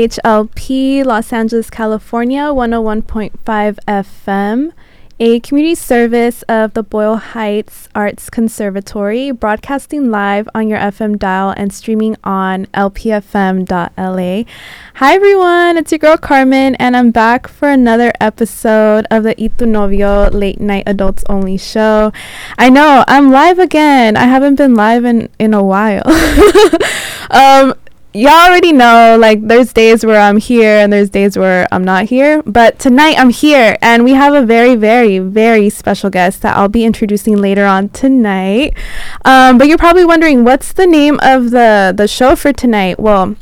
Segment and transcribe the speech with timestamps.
[0.00, 3.34] HLP Los Angeles, California, 101.5
[3.86, 4.72] FM,
[5.18, 11.52] a community service of the Boyle Heights Arts Conservatory, broadcasting live on your FM dial
[11.54, 14.44] and streaming on lpfm.la.
[14.94, 19.66] Hi everyone, it's your girl Carmen, and I'm back for another episode of the Itu
[19.66, 22.10] Novio Late Night Adults Only show.
[22.56, 24.16] I know, I'm live again.
[24.16, 26.08] I haven't been live in, in a while.
[27.30, 27.74] um,
[28.12, 32.06] y'all already know like there's days where I'm here and there's days where I'm not
[32.06, 32.42] here.
[32.44, 36.68] But tonight I'm here and we have a very, very, very special guest that I'll
[36.68, 38.74] be introducing later on tonight.
[39.24, 42.98] Um, but you're probably wondering what's the name of the the show for tonight?
[42.98, 43.36] Well,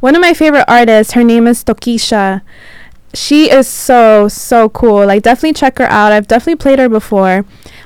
[0.00, 2.42] one of my favorite artists, her name is Tokischa.
[3.14, 5.06] She is so so cool.
[5.06, 6.12] Like definitely check her out.
[6.12, 7.44] I've definitely played her before.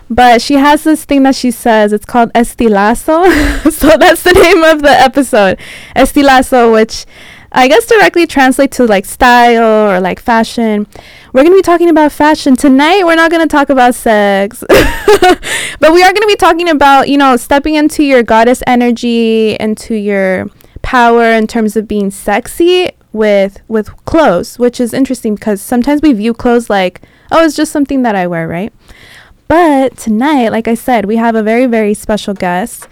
[0.09, 1.93] But she has this thing that she says.
[1.93, 3.25] It's called Estilazo.
[3.71, 5.59] so that's the name of the episode.
[5.97, 7.07] Estilazo, which
[7.53, 10.87] I guess directly translates to like style or like fashion.
[11.33, 12.55] We're going to be talking about fashion.
[12.55, 14.63] Tonight, we're not going to talk about sex.
[14.69, 19.57] but we are going to be talking about, you know, stepping into your goddess energy,
[19.59, 20.47] into your
[20.83, 26.13] power in terms of being sexy with with clothes, which is interesting because sometimes we
[26.13, 27.01] view clothes like,
[27.33, 28.73] oh, it's just something that I wear, right?
[29.49, 32.89] But tonight, like I said, we have a very, very special guest.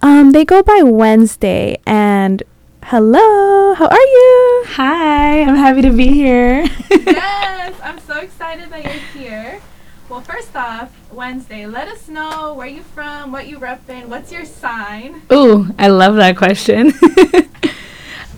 [0.00, 2.42] Um, they go by Wednesday, and
[2.84, 4.64] hello, how are you?
[4.68, 6.64] Hi, I'm happy to be here.
[6.90, 9.60] yes, I'm so excited that you're here.
[10.08, 14.44] Well, first off, Wednesday, let us know where you're from, what you repping, what's your
[14.44, 15.22] sign.
[15.32, 16.92] Ooh, I love that question.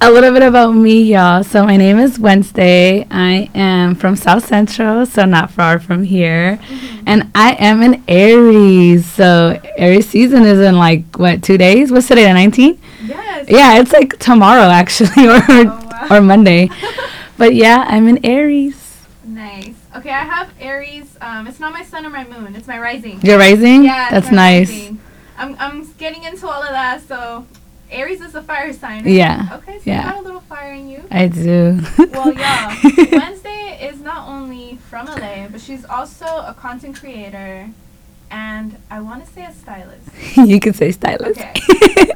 [0.03, 1.45] a little bit about me, y'all.
[1.45, 3.07] So my name is Wednesday.
[3.11, 6.57] I am from South Central, so not far from here.
[6.57, 7.05] Mm-hmm.
[7.07, 9.05] And I am an Aries.
[9.05, 11.93] So Aries season is in like what, two days?
[11.93, 12.79] What's today, the 19th?
[13.05, 13.49] Yes.
[13.51, 16.09] Yeah, it's like tomorrow actually or oh, wow.
[16.11, 16.71] or Monday.
[17.37, 19.05] but yeah, I'm an Aries.
[19.25, 19.75] Nice.
[19.97, 21.19] Okay, I have Aries.
[21.21, 22.57] Um, it's not my sun or my moon.
[22.57, 23.21] It's my rising.
[23.21, 23.85] Your rising?
[23.85, 24.09] Yeah.
[24.11, 24.71] That's nice.
[24.71, 25.01] Rising.
[25.37, 27.47] I'm I'm getting into all of that, so
[27.91, 29.07] Aries is a fire sign.
[29.07, 29.49] Yeah.
[29.53, 30.07] Okay, so yeah.
[30.07, 31.05] you got a little fire in you.
[31.11, 31.81] I do.
[31.99, 32.77] well, yeah.
[33.13, 37.71] Wednesday is not only from LA, but she's also a content creator
[38.31, 40.09] and I want to say a stylist.
[40.37, 41.41] you can say stylist.
[41.41, 41.55] Okay.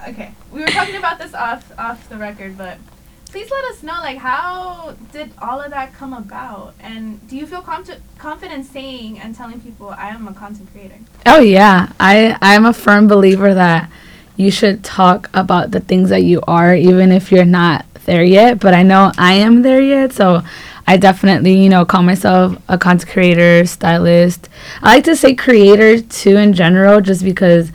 [0.08, 0.32] okay.
[0.52, 2.78] We were talking about this off off the record, but
[3.26, 7.46] please let us know like how did all of that come about and do you
[7.48, 7.84] feel com-
[8.16, 10.98] confident saying and telling people I am a content creator?
[11.26, 11.92] Oh yeah.
[11.98, 13.90] I I'm a firm believer that
[14.36, 18.60] you should talk about the things that you are, even if you're not there yet.
[18.60, 20.42] But I know I am there yet, so
[20.86, 24.48] I definitely, you know, call myself a content creator, stylist.
[24.82, 27.70] I like to say creator too in general, just because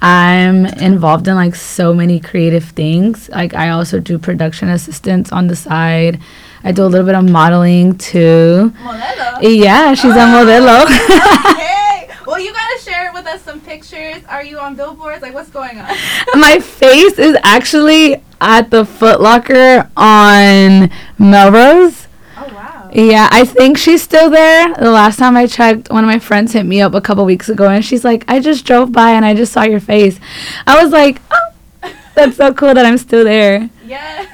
[0.00, 3.28] I'm involved in like so many creative things.
[3.30, 6.20] Like I also do production assistance on the side.
[6.64, 8.72] I do a little bit of modeling too.
[8.78, 9.38] Modelo.
[9.42, 10.84] Yeah, she's oh, a modelo.
[10.86, 12.14] Oh, okay.
[12.26, 14.22] Well, you gotta share with us some pictures.
[14.28, 15.22] Are you on billboards?
[15.22, 15.86] Like, what's going on?
[16.34, 22.06] My face is actually at the Foot Locker on Melrose.
[22.38, 22.90] Oh wow.
[22.92, 24.72] Yeah, I think she's still there.
[24.74, 27.48] The last time I checked, one of my friends hit me up a couple weeks
[27.48, 30.20] ago, and she's like, "I just drove by and I just saw your face."
[30.66, 34.26] I was like, "Oh, that's so cool that I'm still there." Yeah.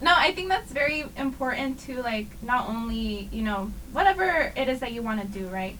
[0.00, 4.80] No, I think that's very important to like not only you know whatever it is
[4.80, 5.76] that you want to do, right?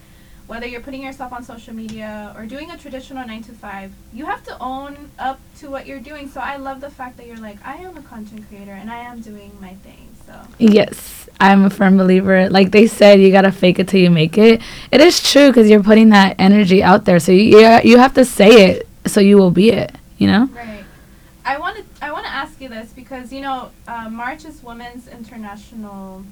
[0.52, 4.26] Whether you're putting yourself on social media or doing a traditional nine to five, you
[4.26, 6.28] have to own up to what you're doing.
[6.28, 8.98] So I love the fact that you're like, I am a content creator and I
[8.98, 10.14] am doing my thing.
[10.26, 12.50] So yes, I'm a firm believer.
[12.50, 14.60] Like they said, you gotta fake it till you make it.
[14.90, 17.18] It is true because you're putting that energy out there.
[17.18, 19.90] So you you have to say it so you will be it.
[20.18, 20.44] You know.
[20.52, 20.84] Right.
[21.46, 24.62] I want to I want to ask you this because you know uh, March is
[24.62, 26.24] Women's International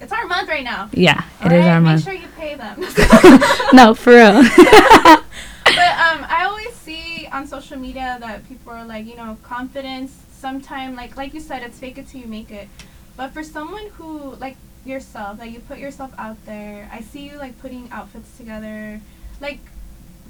[0.00, 0.88] it's our month right now.
[0.92, 2.06] Yeah, it All is our make month.
[2.06, 2.80] Make sure you pay them.
[3.72, 4.32] no, for real.
[4.32, 4.46] but
[6.06, 10.16] um, I always see on social media that people are like, you know, confidence.
[10.32, 12.68] Sometimes, like like you said, it's fake it till you make it.
[13.16, 14.56] But for someone who like
[14.86, 19.00] yourself, that like you put yourself out there, I see you like putting outfits together.
[19.40, 19.58] Like,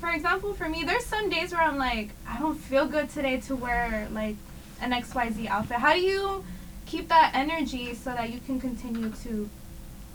[0.00, 3.38] for example, for me, there's some days where I'm like, I don't feel good today
[3.42, 4.34] to wear like
[4.80, 5.76] an X Y Z outfit.
[5.76, 6.44] How do you
[6.86, 9.48] keep that energy so that you can continue to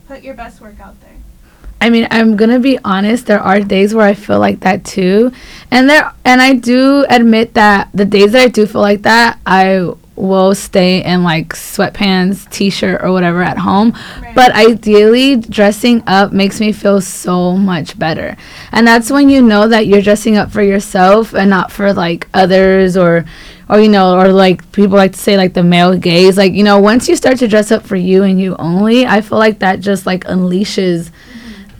[0.07, 1.11] put your best work out there.
[1.81, 3.25] I mean, I'm gonna be honest.
[3.27, 5.31] There are days where I feel like that too,
[5.69, 9.39] and there and I do admit that the days that I do feel like that,
[9.45, 13.91] I will stay in like sweatpants, t-shirt or whatever at home.
[14.21, 14.35] Right.
[14.35, 18.37] But ideally dressing up makes me feel so much better.
[18.71, 22.27] And that's when you know that you're dressing up for yourself and not for like
[22.33, 23.25] others or
[23.69, 26.63] or you know or like people like to say like the male gaze like you
[26.63, 29.57] know once you start to dress up for you and you only i feel like
[29.57, 31.09] that just like unleashes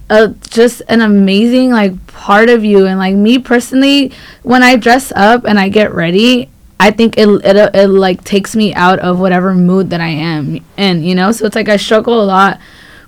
[0.10, 4.12] a just an amazing like part of you and like me personally
[4.42, 6.50] when i dress up and i get ready
[6.86, 10.64] i think it, it it like takes me out of whatever mood that i am
[10.78, 11.32] in you know?
[11.32, 12.60] So it's like i struggle a lot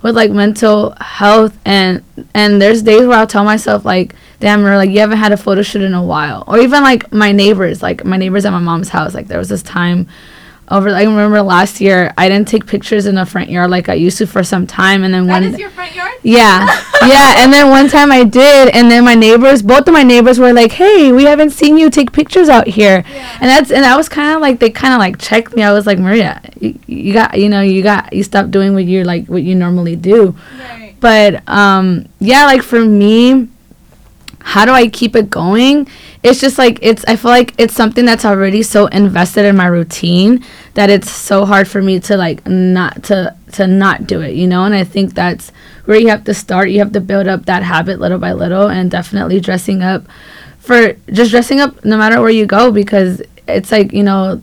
[0.02, 2.04] with like mental health and
[2.34, 5.38] and there's days where I'll tell myself like damn or like you haven't had a
[5.38, 6.44] photo shoot in a while.
[6.48, 9.50] Or even like my neighbors like my neighbors at my mom's house like there was
[9.50, 10.08] this time
[10.70, 13.94] over I remember last year I didn't take pictures in the front yard like I
[13.94, 16.12] used to for some time and then That one is your front yard?
[16.24, 16.66] yeah
[17.08, 20.40] yeah and then one time I did and then my neighbors both of my neighbors
[20.40, 23.38] were like hey we haven't seen you take pictures out here Yeah.
[23.42, 25.72] and that's and I was kind of like they kind of like checked me I
[25.72, 29.06] was like Maria you, you got you know you got you stopped doing what you're
[29.06, 30.96] like what you normally do Right.
[31.00, 33.48] but um yeah like for me
[34.40, 35.88] how do i keep it going
[36.24, 39.68] it's just like it's i feel like it's something that's already so invested in my
[39.68, 40.44] routine
[40.74, 44.48] that it's so hard for me to like not to to not do it you
[44.48, 44.64] know?
[44.66, 45.52] And i think that's
[45.88, 46.70] where you have to start.
[46.70, 50.04] You have to build up that habit little by little and definitely dressing up
[50.60, 54.42] for just dressing up no matter where you go because it's like you know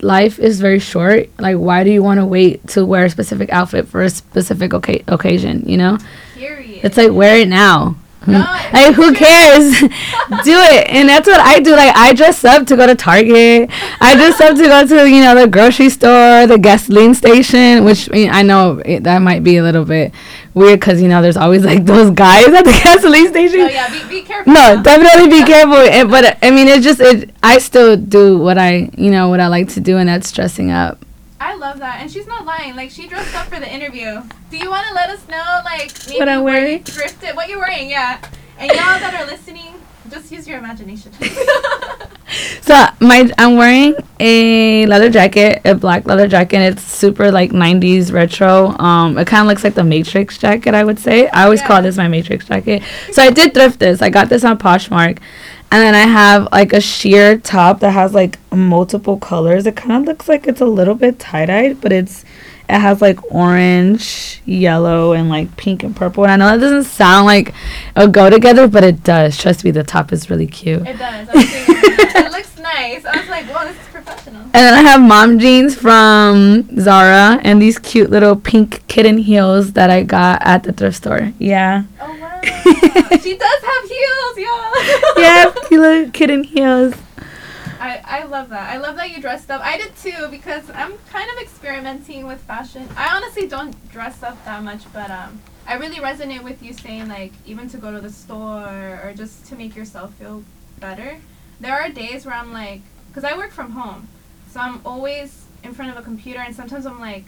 [0.00, 1.28] life is very short.
[1.40, 4.72] Like why do you want to wait to wear a specific outfit for a specific
[4.72, 5.98] oca- occasion you know?
[6.36, 6.84] Period.
[6.84, 7.96] it's like wear it now.
[7.96, 7.96] No,
[8.72, 9.88] like who cares do
[10.72, 13.70] it and that's what i do like i dress up to go to target
[14.00, 18.08] i dress up to go to you know the grocery store the gasoline station which
[18.10, 20.12] I, mean, I know it, that might be a little bit
[20.54, 23.90] weird because you know there's always like those guys at the gasoline station Oh yeah,
[23.90, 24.52] be, be careful.
[24.52, 24.82] no, now.
[24.82, 25.76] definitely be careful.
[25.76, 27.30] It, but I mean, it just it.
[27.42, 30.70] I still do what I, you know, what I like to do, and that's dressing
[30.70, 31.04] up.
[31.48, 32.76] I love that, and she's not lying.
[32.76, 34.22] Like she dressed up for the interview.
[34.50, 36.78] Do you want to let us know, like maybe What I'm wearing?
[36.78, 37.88] you thrifted, what you're wearing?
[37.88, 38.20] Yeah,
[38.58, 39.72] and y'all that are listening,
[40.10, 41.10] just use your imagination.
[42.60, 46.58] So my, I'm wearing a leather jacket, a black leather jacket.
[46.58, 48.76] It's super like '90s retro.
[48.78, 51.28] Um, it kind of looks like the Matrix jacket, I would say.
[51.28, 52.82] I always call this my Matrix jacket.
[53.12, 54.02] So I did thrift this.
[54.02, 55.18] I got this on Poshmark,
[55.70, 59.66] and then I have like a sheer top that has like multiple colors.
[59.66, 62.24] It kind of looks like it's a little bit tie dyed, but it's
[62.68, 66.24] it has like orange, yellow, and like pink and purple.
[66.24, 67.54] And I know that doesn't sound like
[67.96, 69.38] a go together, but it does.
[69.38, 70.86] Trust me, the top is really cute.
[70.86, 71.28] it does.
[71.28, 73.04] I was thinking it looks nice.
[73.06, 74.42] I was like, whoa, this is professional.
[74.42, 79.72] And then I have mom jeans from Zara and these cute little pink kitten heels
[79.72, 81.32] that I got at the thrift store.
[81.38, 81.84] Yeah.
[82.00, 82.17] Oh
[83.22, 85.16] she does have heels, y'all.
[85.16, 86.94] yeah, cute little kitten heels.
[87.80, 88.70] I, I love that.
[88.70, 89.60] I love that you dressed up.
[89.62, 92.88] I did too because I'm kind of experimenting with fashion.
[92.96, 97.08] I honestly don't dress up that much, but um, I really resonate with you saying
[97.08, 100.42] like even to go to the store or just to make yourself feel
[100.80, 101.18] better.
[101.60, 104.08] There are days where I'm like, because I work from home,
[104.50, 107.26] so I'm always in front of a computer, and sometimes I'm like,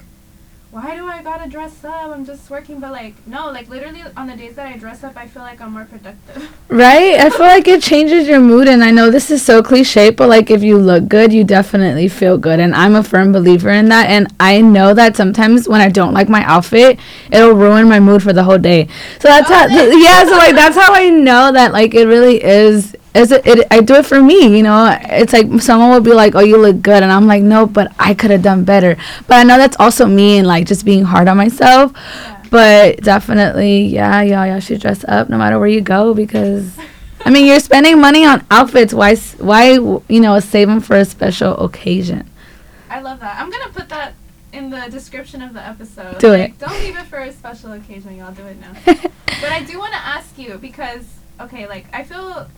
[0.70, 2.10] why do I gotta dress up?
[2.10, 5.16] I'm just working, but like no, like literally on the days that I dress up,
[5.16, 6.48] I feel like I'm more productive.
[6.70, 7.14] Right?
[7.18, 10.28] I feel like it changes your mood and I know this is so cliche, but
[10.28, 13.88] like if you look good, you definitely feel good and I'm a firm believer in
[13.88, 17.00] that and I know that sometimes when I don't like my outfit,
[17.32, 18.86] it'll ruin my mood for the whole day.
[19.18, 19.92] So that's Oh, how nice.
[20.04, 23.66] yeah, so like that's how I know that like it really is is it, it
[23.70, 24.96] I do it for me, you know.
[25.04, 27.92] It's like someone will be like, "Oh, you look good." And I'm like, "No, but
[27.98, 28.96] I could have done better."
[29.26, 31.92] But I know that's also me and like just being hard on myself.
[31.94, 32.36] Yeah.
[32.50, 36.76] But definitely, yeah, y'all, y'all should dress up no matter where you go because,
[37.24, 38.92] I mean, you're spending money on outfits.
[38.92, 42.28] Why, why, you know, save them for a special occasion?
[42.90, 43.40] I love that.
[43.40, 44.14] I'm gonna put that
[44.52, 46.18] in the description of the episode.
[46.18, 46.58] Do Like, it.
[46.58, 48.16] Don't leave it for a special occasion.
[48.16, 48.72] Y'all do it now.
[48.84, 51.06] but I do want to ask you because
[51.40, 52.48] okay, like I feel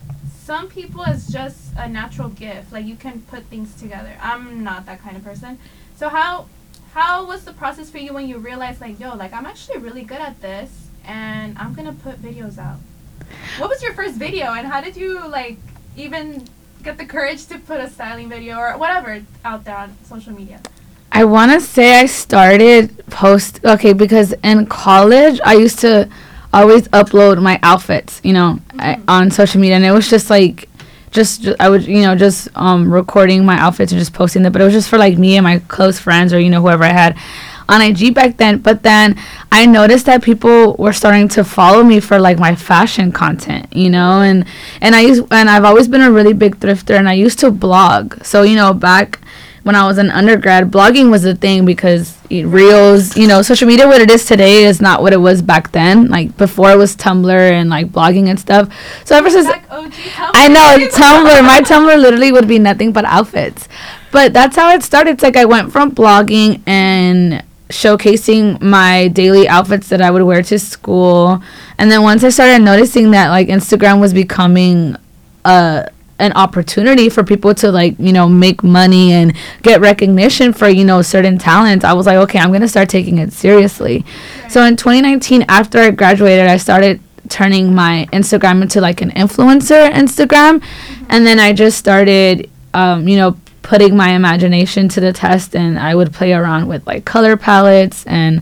[0.43, 2.73] some people is just a natural gift.
[2.73, 4.17] Like you can put things together.
[4.21, 5.57] I'm not that kind of person.
[5.95, 6.47] So how
[6.93, 10.03] how was the process for you when you realized like yo like I'm actually really
[10.03, 12.79] good at this and I'm gonna put videos out.
[13.57, 15.57] What was your first video and how did you like
[15.95, 16.45] even
[16.83, 20.59] get the courage to put a styling video or whatever out there on social media?
[21.09, 26.09] I want to say I started post okay because in college I used to
[26.53, 29.01] always upload my outfits, you know, I, Mhm.
[29.07, 30.69] on social media, and it was just like,
[31.11, 34.51] just, ju- I would you know just um recording my outfits and just posting them,
[34.51, 36.83] but it was just for like me and my close friends or you know whoever
[36.83, 37.15] I had
[37.69, 38.57] on IG back then.
[38.57, 39.15] But then
[39.51, 43.89] I noticed that people were starting to follow me for like my fashion content, you
[43.91, 44.43] know, and
[44.81, 47.51] and I used and I've always been a really big thrifter, and I used to
[47.51, 49.19] blog, so you know back
[49.63, 53.67] when I was an undergrad, blogging was a thing because it- reels, you know, social
[53.67, 56.07] media, what it is today is not what it was back then.
[56.09, 58.67] Like before it was Tumblr and like blogging and stuff.
[59.05, 60.31] So ever since Back OG Tumblr.
[60.33, 61.45] I know Tumblr.
[61.45, 63.67] My Tumblr literally would be nothing but outfits.
[64.11, 65.11] But that's how it started.
[65.11, 70.43] It's like I went from blogging and showcasing my daily outfits that I would wear
[70.43, 71.41] to school.
[71.77, 74.95] And then once I started noticing that like Instagram was becoming
[75.45, 75.89] a
[76.19, 80.85] an opportunity for people to like, you know, make money and get recognition for, you
[80.85, 84.05] know, certain talents, I was like, okay, I'm going to start taking it seriously.
[84.49, 89.89] So in 2019 after I graduated, I started turning my Instagram into like an influencer
[89.91, 90.63] Instagram.
[91.09, 95.79] And then I just started, um, you know, putting my imagination to the test and
[95.79, 98.41] I would play around with like color palettes and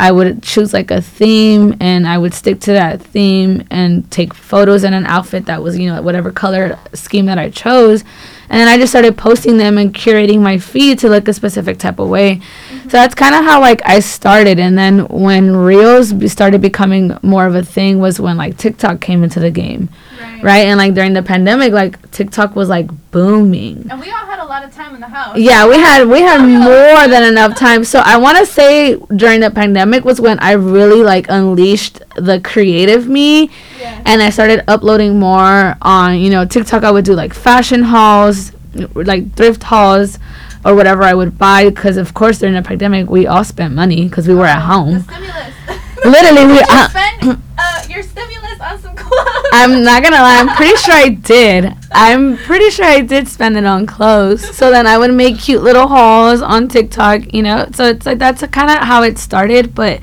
[0.00, 4.32] I would choose like a theme and I would stick to that theme and take
[4.32, 8.02] photos in an outfit that was, you know, whatever color scheme that I chose.
[8.48, 11.78] And then I just started posting them and curating my feed to look a specific
[11.78, 12.36] type of way.
[12.36, 12.78] Mm-hmm.
[12.84, 14.58] So that's kind of how like I started.
[14.58, 19.02] And then when Reels be- started becoming more of a thing was when like TikTok
[19.02, 20.42] came into the game, Right.
[20.42, 20.66] right?
[20.66, 23.86] And like during the pandemic, like TikTok was like booming.
[23.90, 25.38] And we all had a lot of time in the house.
[25.38, 27.84] Yeah, we had we had more than enough time.
[27.84, 32.40] So I want to say during the pandemic was when I really like unleashed the
[32.40, 33.50] creative me
[33.80, 34.02] Yeah.
[34.04, 38.52] and I started uploading more on, you know, TikTok I would do like fashion hauls,
[38.94, 40.18] like thrift hauls
[40.64, 44.08] or whatever I would buy because of course during the pandemic we all spent money
[44.08, 45.00] because we were at home.
[45.00, 45.54] stimulus.
[46.04, 48.49] Literally we uh, spend uh, your stimulus on some clothes.
[49.52, 50.38] I'm not gonna lie.
[50.38, 51.72] I'm pretty sure I did.
[51.92, 54.56] I'm pretty sure I did spend it on clothes.
[54.56, 57.68] So then I would make cute little hauls on TikTok, you know.
[57.72, 59.74] So it's like that's kind of how it started.
[59.74, 60.00] But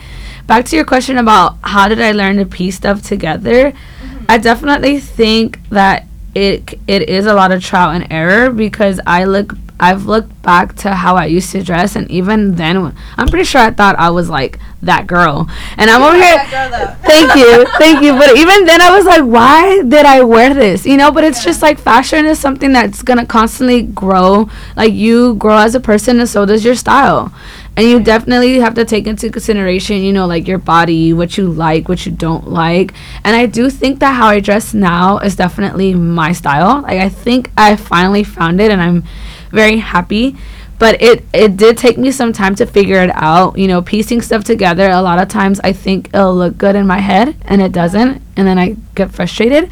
[0.47, 3.71] back to your question about how did I learn to piece stuff together?
[3.71, 4.25] Mm-hmm.
[4.29, 9.25] I definitely think that it it is a lot of trial and error because I
[9.25, 13.45] look I've looked back to how I used to dress and even then I'm pretty
[13.45, 15.47] sure I thought I was like that girl.
[15.77, 16.37] And I'm over here
[17.03, 18.13] thank you thank you.
[18.13, 20.85] But even then i was like why did i wear this?
[20.85, 24.49] You know but it's just like fashion is something that's gonna constantly grow.
[24.75, 27.31] Like you grow as a person and so does your style.
[27.75, 31.47] And you definitely have to take into consideration you know like your body what you
[31.47, 32.93] like what you don't like.
[33.23, 36.81] And i do think that how i dress now is definitely my style.
[36.81, 39.03] Like i think i finally found it and i'm
[39.51, 40.35] very happy.
[40.79, 44.21] But it it did take me some time to figure it out you know piecing
[44.21, 44.89] stuff together.
[44.89, 48.21] A lot of times i think it'll look good in my head and it doesn't
[48.35, 49.71] and then i get frustrated.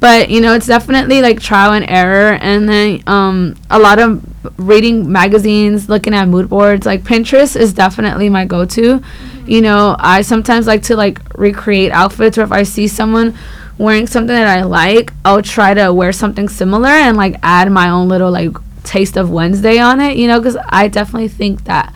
[0.00, 2.32] But you know it's definitely like trial and error.
[2.40, 4.24] And then um a lot of
[4.58, 9.02] reading magazines looking at mood boards like pinterest is definitely my go-to.
[9.46, 13.36] You know i sometimes like to like recreate outfits or if i see someone
[13.76, 17.88] wearing something that i like i'll try to wear something similar and like add my
[17.90, 18.56] own little like
[18.88, 21.92] taste of wednesday on it you know because i definitely think that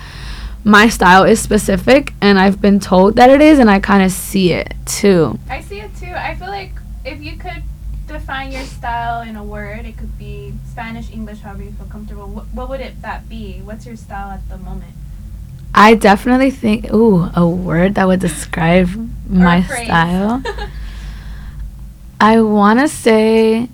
[0.65, 4.13] my style is specific and i've been told that it is and i kind of
[4.13, 6.13] see it too I see it too.
[6.13, 6.73] I feel like
[7.05, 7.63] if you could
[8.07, 12.27] define your style in a word, it could be Spanish, English, however you feel comfortable.
[12.27, 13.61] What, what would it that be?
[13.65, 14.93] What's your style at the moment?
[15.75, 18.89] I definitely think, ooh, a word that would describe
[19.29, 20.43] my style.
[22.21, 23.69] I want to say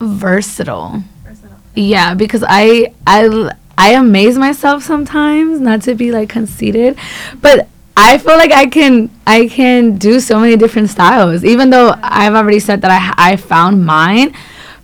[0.00, 1.02] versatile.
[1.78, 6.98] Yeah, because I I I amaze myself sometimes, not to be like conceited,
[7.40, 11.44] but I feel like I can I can do so many different styles.
[11.44, 14.34] Even though I've already said that I I found mine,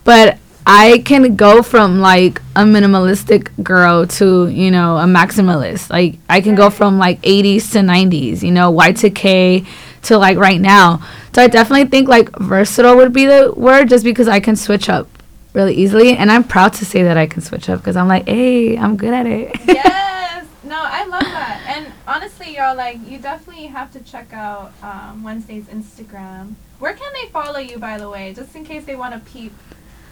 [0.04, 5.90] but I can go from like a minimalistic girl to, you know, a maximalist.
[5.90, 9.66] Like I can go from like 80s to 90s, you know, Y2K
[10.02, 11.04] to like right now.
[11.34, 14.88] So I definitely think like versatile would be the word just because I can switch
[14.88, 15.08] up
[15.54, 18.26] really easily and I'm proud to say that I can switch up because I'm like,
[18.26, 20.46] "Hey, I'm good at it." yes.
[20.64, 21.62] No, I love that.
[21.68, 26.54] And honestly, y'all, like, you definitely have to check out um, Wednesday's Instagram.
[26.78, 29.52] Where can they follow you, by the way, just in case they want to peep,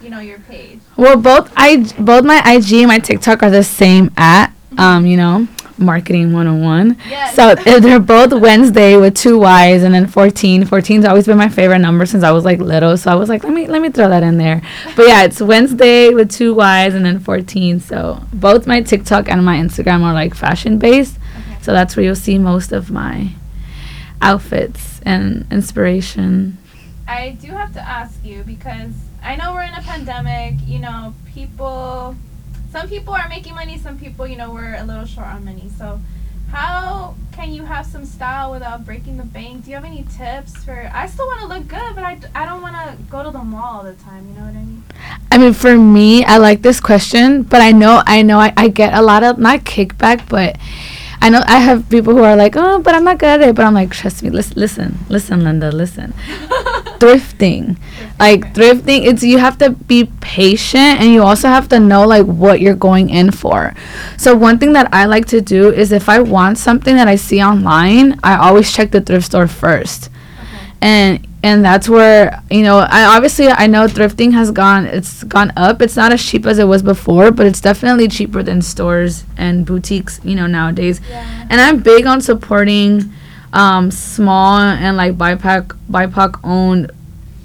[0.01, 0.79] you know, your page?
[0.95, 5.17] Well, both I both my IG and my TikTok are the same at um, you
[5.17, 6.97] know, marketing 101.
[7.09, 7.35] Yes.
[7.35, 10.63] So they're both Wednesday with two Y's and then 14.
[10.63, 13.43] 14's always been my favorite number since I was like little, so I was like,
[13.43, 14.61] let me let me throw that in there.
[14.95, 17.79] But yeah, it's Wednesday with two Y's and then 14.
[17.79, 21.17] So both my TikTok and my Instagram are like fashion based.
[21.17, 21.57] Okay.
[21.61, 23.29] So that's where you'll see most of my
[24.21, 26.57] outfits and inspiration.
[27.07, 30.55] I do have to ask you because I know we're in a pandemic.
[30.65, 32.15] You know, people,
[32.73, 35.69] some people are making money, some people, you know, we're a little short on money.
[35.77, 36.01] So,
[36.51, 39.63] how can you have some style without breaking the bank?
[39.63, 40.89] Do you have any tips for?
[40.91, 43.43] I still want to look good, but I, I don't want to go to the
[43.43, 44.27] mall all the time.
[44.27, 44.83] You know what I mean?
[45.31, 48.69] I mean, for me, I like this question, but I know, I know, I, I
[48.69, 50.57] get a lot of not kickback, but
[51.21, 53.55] I know I have people who are like, oh, but I'm not good at it.
[53.55, 56.15] But I'm like, trust me, listen, listen, listen, Linda, listen.
[57.03, 57.77] thrifting,
[58.17, 62.25] like thrifting, it's you have to be patient, and you also have to know like
[62.25, 63.73] what you're going in for.
[64.17, 67.15] So one thing that I like to do is if I want something that I
[67.17, 70.09] see online, I always check the thrift store first.
[70.81, 75.51] And and that's where you know i obviously i know thrifting has gone it's gone
[75.57, 75.81] up.
[75.81, 79.65] It's not as cheap as it was before but it's definitely cheaper than stores and
[79.65, 81.01] boutiques you know nowadays.
[81.09, 81.47] Yeah.
[81.49, 83.11] and i'm big on supporting
[83.53, 86.91] um small and like BIPOC BIPOC owned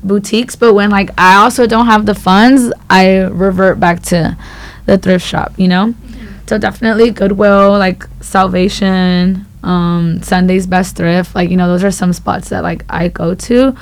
[0.02, 4.36] boutiques but when like i also don't have the funds i revert back to
[4.86, 5.94] the thrift shop you know?
[6.46, 12.12] So definitely goodwill like salvation um sunday's best thrift like you know those are some
[12.12, 13.76] spots that like i go to.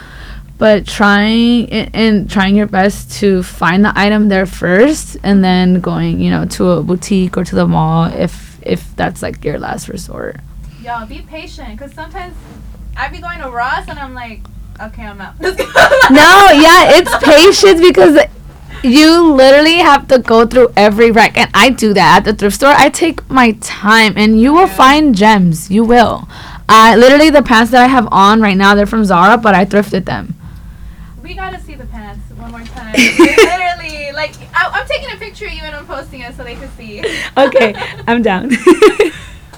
[0.58, 5.80] But trying and, and trying your best to find the item there first and then
[5.80, 9.58] going you know to a boutique or to the mall if if that's like your
[9.58, 10.36] last resort
[10.86, 12.32] Yo, be patient, because sometimes
[12.96, 14.40] I be going to Ross and I'm like,
[14.80, 15.34] okay, I'm out.
[15.40, 18.16] no yeah it's patience because
[18.84, 22.56] you literally have to go through every rack and i do that at the thrift
[22.56, 24.76] store i take my time and you will Yeah.
[24.76, 26.28] find gems you will
[26.68, 29.64] i literally the pants that i have on right now they're from zara but i
[29.64, 30.34] thrifted them
[31.22, 32.92] We gotta see the pants one more time.
[32.94, 36.54] Literally, like I, I'm taking a picture of you and I'm posting it so they
[36.54, 37.00] can see.
[37.36, 37.74] okay
[38.06, 38.50] i'm down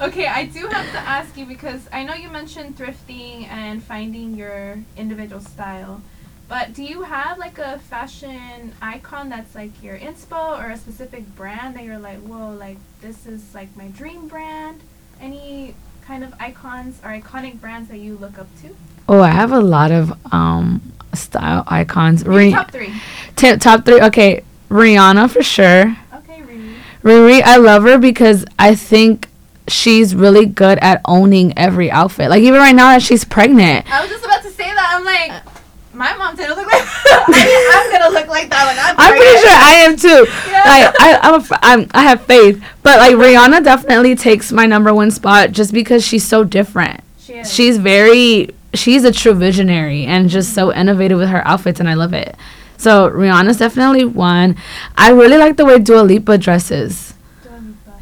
[0.01, 4.37] Okay, I do have to ask you because I know you mentioned thrifting and finding
[4.37, 6.01] your individual style,
[6.49, 11.25] but do you have like a fashion icon that's like your inspo or a specific
[11.35, 14.81] brand that you're like, whoa, like this is like my dream brand?
[15.21, 15.75] Any
[16.07, 18.75] kind of icons or iconic brands that you look up to?
[19.11, 20.81] oh i have a lot of um
[21.15, 22.93] style icons Maybe Ri- top three.
[23.37, 26.75] t- top three okay rihanna for sure Okay, Riri.
[27.03, 29.28] Riri, I love her because I think
[29.69, 32.31] she's really good at owning every outfit.
[32.31, 33.91] Like even right now that she's pregnant.
[33.91, 34.95] I was just about to say that.
[34.95, 35.51] I'm like, uh,
[35.95, 36.83] my mom didn't look like.
[36.85, 38.95] I mean, I'm gonna look like that when I'm.
[38.99, 40.31] I'm pretty sure I am too.
[40.51, 40.63] Yeah.
[40.65, 44.67] Like I, I'm, a, fr- I'm, I have faith, but like Rihanna definitely takes my
[44.67, 47.01] number one spot just because she's so different.
[47.19, 47.53] She is.
[47.53, 51.95] She's very, she's a true visionary and just so innovative with her outfits, and I
[51.95, 52.37] love it.
[52.77, 54.57] So Rihanna's definitely one.
[54.97, 57.13] I really like the way Dua Lipa dresses.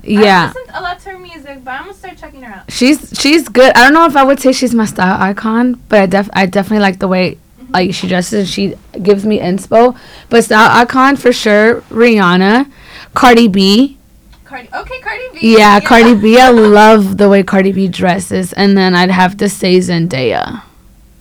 [0.06, 0.44] Yeah.
[0.44, 2.70] I listened a lot to her music, but I'm gonna start checking her out.
[2.70, 3.72] She's she's good.
[3.74, 6.46] I don't know if I would say she's my style icon, but I def I
[6.46, 7.72] definitely like the way mm-hmm.
[7.72, 8.50] like she dresses.
[8.50, 9.98] She gives me inspo.
[10.28, 12.70] But style icon for sure, Rihanna,
[13.14, 13.98] Cardi B.
[14.44, 14.68] Cardi.
[14.72, 15.56] Okay, Cardi B.
[15.58, 16.38] Yeah, Cardi B.
[16.38, 20.62] I love the way Cardi B dresses, and then I'd have to say Zendaya.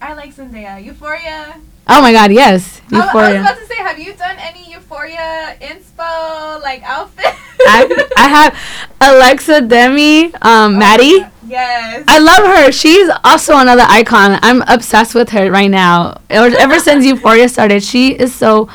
[0.02, 0.84] I like Zendaya.
[0.84, 1.60] Euphoria.
[1.88, 4.65] Oh my God, yes, I, I was about to say, have you done any
[5.06, 7.26] Euphoria inspo like outfit?
[7.62, 8.60] I, I have
[9.02, 11.26] Alexa Demie, um, Maddie.
[11.48, 12.04] Yes.
[12.08, 12.72] I love her.
[12.72, 14.40] She's also another icon.
[14.42, 16.22] I'm obsessed with her right now.
[16.30, 18.68] Ever, ever since Euphoria started, she is so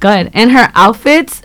[0.00, 0.30] good.
[0.32, 1.42] And her outfits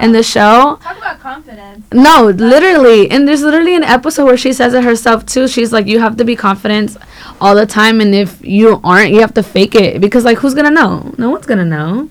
[0.00, 0.78] in the show.
[0.80, 1.86] Talk about confidence.
[1.92, 3.10] No, literally.
[3.10, 5.48] And there's literally an episode where she says it herself too.
[5.48, 6.96] She's like, you have to be confident
[7.40, 8.00] all the time.
[8.00, 10.00] And if you aren't, you have to fake it.
[10.00, 11.14] Because, like, who's going to know?
[11.18, 12.08] No one's going to know.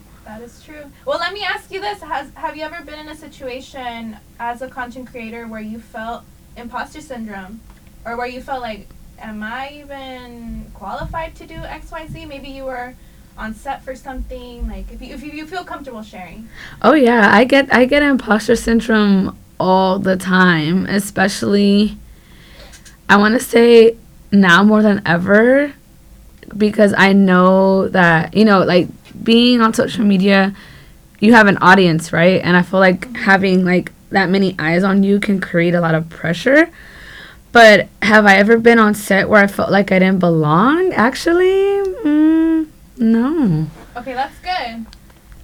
[1.11, 4.61] Well, let me ask you this: Has have you ever been in a situation as
[4.61, 6.23] a content creator where you felt
[6.55, 7.59] imposter syndrome,
[8.05, 8.87] or where you felt like,
[9.19, 12.25] am I even qualified to do X, Y, Z?
[12.27, 12.93] Maybe you were
[13.37, 14.69] on set for something.
[14.69, 16.47] Like, if you if you feel comfortable sharing.
[16.81, 21.97] Oh yeah, I get I get imposter syndrome all the time, especially
[23.09, 23.97] I want to say
[24.31, 25.73] now more than ever
[26.55, 28.87] because I know that, you know, like
[29.21, 30.55] being on social media,
[31.21, 32.41] you have an audience, right?
[32.43, 35.95] And I feel like having like that many eyes on you can create a lot
[35.95, 36.69] of pressure.
[37.53, 40.91] But have I ever been on set where I felt like I didn't belong?
[40.93, 41.45] Actually,
[42.03, 43.67] mm, no.
[43.95, 44.85] Okay, that's good.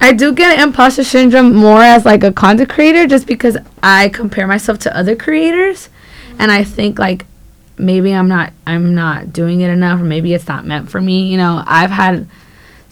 [0.00, 4.46] I do get imposter syndrome more as like a content creator just because I compare
[4.46, 5.88] myself to other creators
[6.38, 7.26] and I think like
[7.76, 11.28] maybe I'm not I'm not doing it enough or maybe it's not meant for me.
[11.30, 12.28] You know, I've had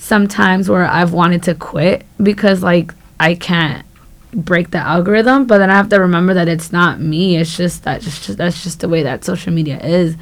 [0.06, 3.84] some times where I've wanted to quit because like I can't
[4.32, 7.36] break the algorithm, but then I have to remember that it's not me.
[7.38, 10.16] It's just that just that's just the way that social media is.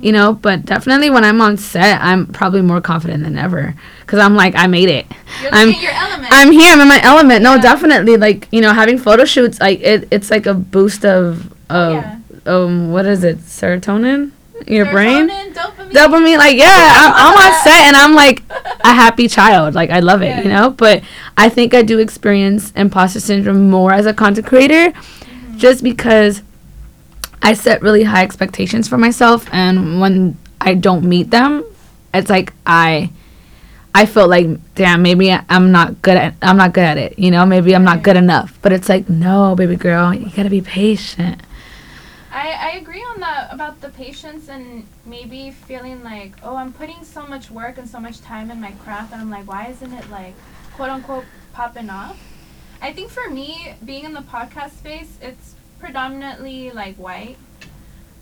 [0.00, 3.74] You know, but definitely when I'm on set, I'm probably more confident than ever
[4.06, 5.06] cuz I'm like I made it.
[5.42, 6.28] You're I'm- your element.
[6.30, 6.72] I'm here.
[6.72, 7.42] I'm in my element.
[7.42, 7.62] No, Yeah.
[7.62, 8.16] definitely.
[8.16, 12.16] Like you know, having photo shoots, like it, it's like a boost of of yeah.
[12.46, 14.30] um what is it serotonin
[14.66, 15.28] your brain?
[15.28, 15.90] dopamine.
[15.92, 18.42] dopamine like yeah I'm, I'm on set and i'm like
[18.84, 19.74] a happy child.
[19.74, 20.70] Like i love it you know?
[20.70, 21.02] But
[21.36, 25.58] i think i do experience imposter syndrome more as a content creator Mm-hmm.
[25.58, 26.42] just because
[27.42, 31.64] i set really high expectations for myself and when i don't meet them
[32.14, 33.10] it's like i
[33.94, 37.30] i feel like damn maybe i'm not good at i'm not good at it you
[37.30, 37.44] know?
[37.46, 38.58] Maybe i'm not good enough.
[38.62, 41.40] But it's like no baby girl you gotta be patient
[42.36, 47.02] I, I agree on that about the patience and maybe feeling like, oh, I'm putting
[47.02, 49.90] so much work and so much time in my craft, and I'm like, why isn't
[49.90, 50.34] it like,
[50.74, 52.20] quote unquote, popping off?
[52.82, 57.38] I think for me, being in the podcast space, it's predominantly like white.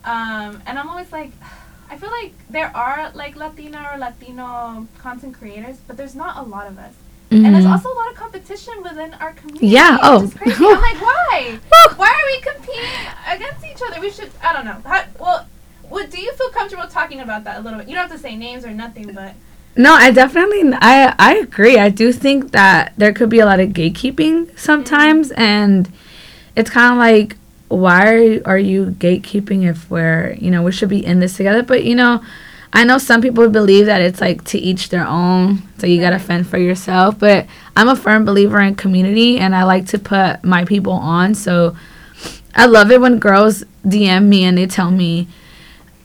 [0.05, 1.31] Um, and I'm always like,
[1.89, 6.47] I feel like there are like Latina or Latino content creators, but there's not a
[6.47, 6.93] lot of us.
[7.31, 7.71] And there's Mhm.
[7.71, 9.67] also a lot of competition within our community.
[9.67, 10.19] Yeah, oh.
[10.45, 11.59] I'm like, why?
[11.97, 12.89] why are we competing
[13.29, 13.99] against each other?
[13.99, 14.29] We should.
[14.43, 14.77] I don't know.
[14.85, 15.47] How, well,
[15.89, 17.87] what do you feel comfortable talking about that a little bit?
[17.89, 19.33] You don't have to say names or nothing, but
[19.75, 21.77] No, I definitely I I agree.
[21.77, 25.91] I do think that there could be a lot of gatekeeping sometimes and
[26.55, 27.35] it's kind of like
[27.67, 31.35] why are you, are you gatekeeping if we're, you know, we should be in this
[31.35, 32.21] together, but you know,
[32.75, 36.09] I know some people believe that it's like to each their own, so you got
[36.09, 39.97] to fend for yourself, but I'm a firm believer in community and I like to
[39.97, 41.75] put my people on, so
[42.53, 45.27] I love it when girls DM me and they tell me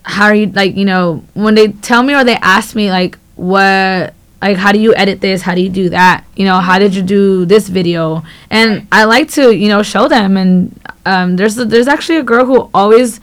[0.02, 3.18] how are you like you know when they tell me or they ask me like
[3.36, 5.42] what like how do you edit this?
[5.42, 6.24] How do you do that?
[6.36, 8.22] You know how did you do this video?
[8.48, 12.44] And i like to you know show them and um, there's there's actually a girl
[12.46, 13.20] who always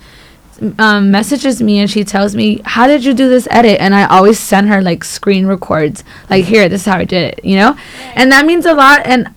[0.79, 4.05] um, messages me and she tells me how did you do this edit and i
[4.05, 7.55] always send her like screen records like here this is how i did it you
[7.55, 7.77] know
[8.15, 9.33] and that means a lot and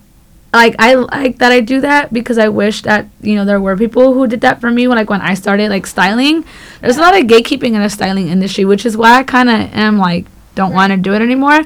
[0.52, 3.76] like I like that I do that because I wish that you know there were
[3.76, 6.44] people who did that for me when like when I started like styling.
[6.80, 9.60] There's a lot of gatekeeping in the styling industry, which is why I kind of
[9.72, 11.60] am like don't want to do it anymore.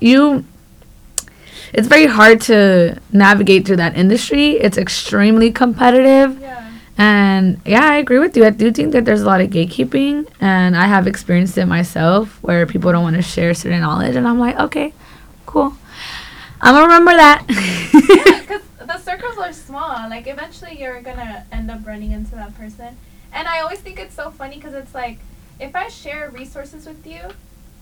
[0.00, 0.44] You
[1.72, 4.52] it's very hard to navigate through that industry.
[4.52, 6.38] It's extremely competitive.
[6.38, 6.61] yeah.
[6.98, 8.44] And yeah, I agree with you.
[8.44, 12.42] I do think that there's a lot of gatekeeping, and I have experienced it myself
[12.42, 14.92] where people don't want to share certain knowledge, and I'm like, okay,
[15.46, 15.74] cool.
[16.60, 17.44] I'm gonna remember that.
[18.42, 20.08] Because the circles are small.
[20.10, 22.96] Like eventually, you're gonna end up running into that person.
[23.32, 25.18] And I always think it's so funny because it's like,
[25.58, 27.20] if I share resources with you,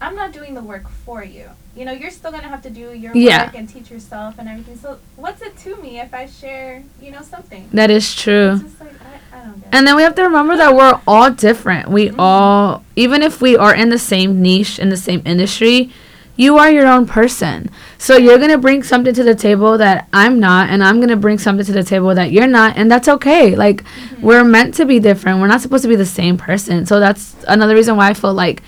[0.00, 1.50] I'm not doing the work for you.
[1.76, 3.46] You know, you're still gonna have to do your Yeah.
[3.46, 4.78] work and teach yourself and everything.
[4.80, 7.68] So what's it to me if I share, you know, something?
[7.72, 8.60] that is true.
[8.80, 8.92] Like
[9.32, 9.42] I, I.
[9.72, 11.88] And then we have to remember that we're all different.
[11.88, 12.20] We mm-hmm.
[12.20, 15.92] all, even if we are in the same niche, in the same industry,
[16.36, 17.68] you are your own person.
[17.98, 21.10] So you're going to bring something to the table that I'm not, and I'm going
[21.10, 23.54] to bring something to the table that you're not, and that's okay.
[23.54, 24.22] Like, mm-hmm.
[24.22, 25.40] we're meant to be different.
[25.40, 26.86] We're not supposed to be the same person.
[26.86, 28.62] So that's another reason why I feel like,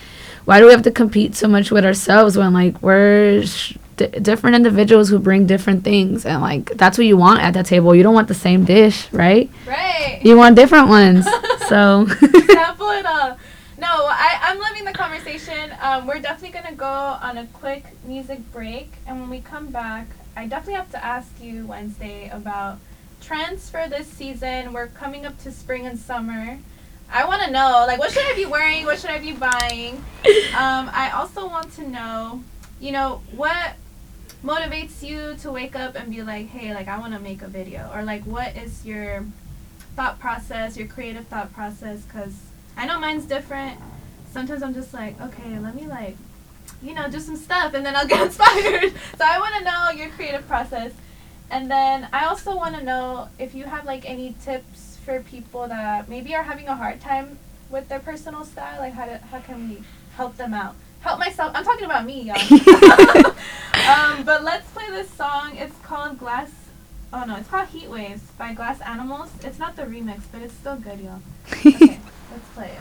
[0.44, 3.44] why do we have to compete so much with ourselves when, like, we're.
[3.44, 7.52] Sh- d- different individuals who bring different things and like that's what you want at
[7.52, 10.18] the table you don't want the same dish right right.
[10.22, 11.26] you want different ones.
[11.68, 13.36] so Sample it all.
[13.82, 15.74] No, I, I'm loving the conversation.
[15.80, 18.92] Um, we're definitely going to go on a quick music break.
[19.08, 22.78] And when we come back, I definitely have to ask you, Wednesday, about
[23.20, 24.72] trends for this season.
[24.72, 26.60] We're coming up to spring and summer.
[27.12, 28.86] I want to know, like, what should I be wearing?
[28.86, 30.02] What should I be buying?
[30.54, 32.44] Um, I also want to know,
[32.78, 33.74] you know, what
[34.44, 37.48] motivates you to wake up and be like, hey, like, I want to make a
[37.48, 37.90] video?
[37.92, 39.24] Or, like, what is your
[39.96, 42.02] thought process, your creative thought process?
[42.02, 42.34] Because
[42.76, 43.80] I know mine's different.
[44.30, 46.16] Sometimes I'm just like, okay, let me, like,
[46.82, 48.92] you know, do some stuff and then I'll get inspired.
[49.16, 50.92] so I want to know your creative process.
[51.50, 55.68] And then I also want to know if you have, like, any tips for people
[55.68, 57.38] that maybe are having a hard time
[57.70, 58.78] with their personal style.
[58.80, 59.82] Like, how, do, how can we
[60.16, 60.76] help them out?
[61.00, 61.52] Help myself.
[61.54, 62.36] I'm talking about me, y'all.
[63.88, 65.56] um, but let's play this song.
[65.56, 66.50] It's called Glass.
[67.12, 69.30] Oh no, it's called Heat Waves by Glass Animals.
[69.42, 71.20] It's not the remix, but it's still good, y'all.
[71.52, 71.98] Okay,
[72.30, 72.80] let's play it.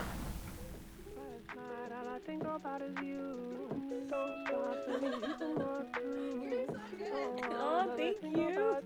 [7.54, 8.78] Oh, thank you.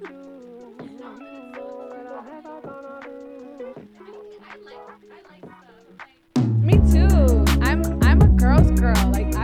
[6.60, 7.46] Me too.
[7.62, 8.96] I'm I'm a girl's girl.
[9.14, 9.35] Like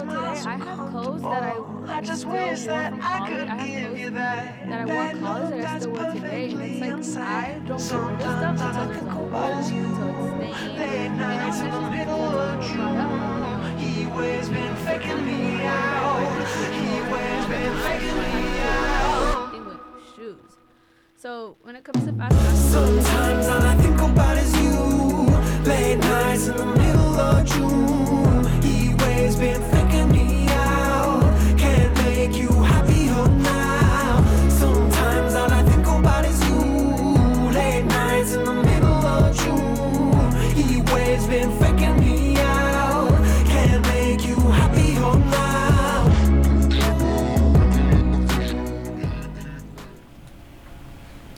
[0.00, 3.48] and still today, I have clothes that I oh, I just wish that I could
[3.48, 4.68] I give you that.
[4.68, 6.60] that I wore college that I still wear today, and
[7.00, 10.78] it's like I don't get rid of stuff until there's a hole, until it's stained.
[10.78, 13.72] Late You know, nights in it's the just middle of brought up.
[13.72, 13.78] June.
[13.78, 16.20] He always been faking me out.
[16.72, 19.52] He always been faking me out.
[19.66, 19.80] With
[20.16, 20.52] shoes.
[21.16, 24.74] So when it comes to fashion, Sometimes all I think about is you.
[25.64, 28.62] Late nights in the middle of June.
[28.62, 29.62] He always been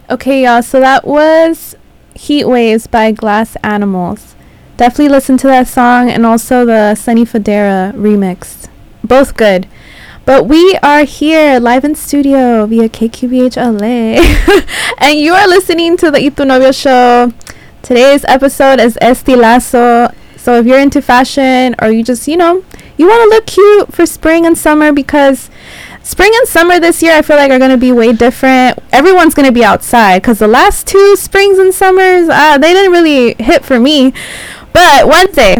[0.09, 0.63] Okay, y'all.
[0.63, 1.75] So that was
[2.15, 4.37] Heat Waves by Glass Animals.
[4.77, 8.69] Definitely listen to that song and also the Sunny Federa remix.
[9.03, 9.67] Both good.
[10.25, 14.23] But we are here live in studio via KQBH LA.
[14.99, 17.33] and you are listening to the Itu Novio show.
[17.83, 20.15] Today's episode is Estilazo.
[20.37, 22.63] So if you're into fashion or you just, you know,
[22.97, 25.51] you want to look cute for spring and summer because
[26.07, 28.79] spring and summer this year I feel like are going to be way different.
[28.93, 32.93] Everyone's going to be outside cuz the last two springs and summers uh, they didn't
[32.93, 34.13] really hit for me.
[34.73, 35.57] But Wednesday,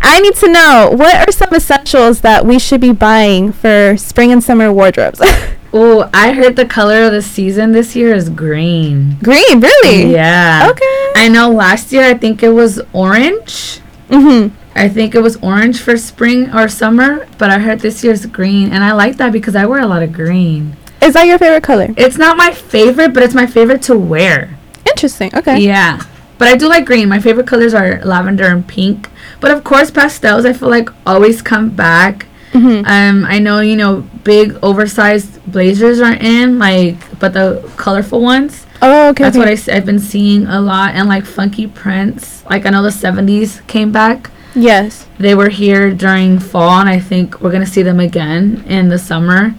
[0.00, 4.30] I need to know what are some essentials that we should be buying for spring
[4.32, 5.20] and summer wardrobes.
[5.72, 9.16] oh, I heard the color of the season this year is green.
[9.22, 10.12] Green, really?
[10.12, 10.68] Yeah.
[10.70, 11.12] Okay.
[11.16, 13.80] I know last year I think it was orange.
[14.08, 14.52] Mhm.
[14.74, 18.72] I think it was orange for spring or summer, but I heard this year's green,
[18.72, 20.76] and I like that because I wear a lot of green.
[21.02, 21.88] Is that your favorite color?
[21.96, 24.56] It's not my favorite, but it's my favorite to wear.
[24.86, 25.34] Interesting.
[25.34, 25.60] Okay.
[25.60, 26.02] Yeah.
[26.38, 27.08] But I do like green.
[27.08, 29.08] My favorite colors are lavender and pink.
[29.40, 32.26] But of course, pastels I feel like always come back.
[32.52, 32.86] Mhm.
[32.86, 38.66] Um, I know you know big oversized blazers are in like, but the colorful ones.
[38.82, 39.24] Oh, okay.
[39.24, 39.52] That's okay.
[39.54, 42.42] what I, have been seeing a lot, and like funky prints.
[42.48, 44.30] Like I know the '70s came back.
[44.54, 45.06] Yes.
[45.18, 48.98] They were here during fall, and I think we're gonna see them again in the
[48.98, 49.54] summer.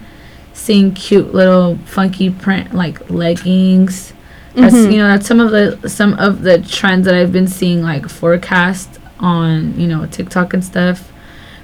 [0.52, 4.12] Seeing cute little funky print like leggings.
[4.54, 4.92] That's Mhm.
[4.92, 8.08] you know that's some of the some of the trends that I've been seeing like
[8.08, 11.10] forecast on you know TikTok and stuff.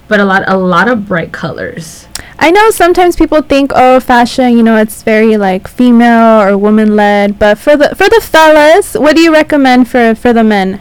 [0.09, 2.07] But a lot a lot of bright colors.
[2.41, 6.97] I know sometimes people think, oh, fashion, you know, it's very like female or woman
[6.97, 7.39] led.
[7.39, 10.81] But for the for the fellas, what do you recommend for for the men?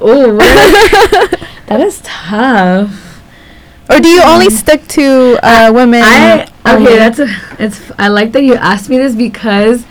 [0.00, 0.38] Oh,
[1.66, 3.02] that is tough.
[3.88, 6.02] Or do you only stick to uh, women?
[6.04, 6.96] I okay.
[6.98, 7.80] That's a, it's.
[7.98, 9.84] I like that you asked me this because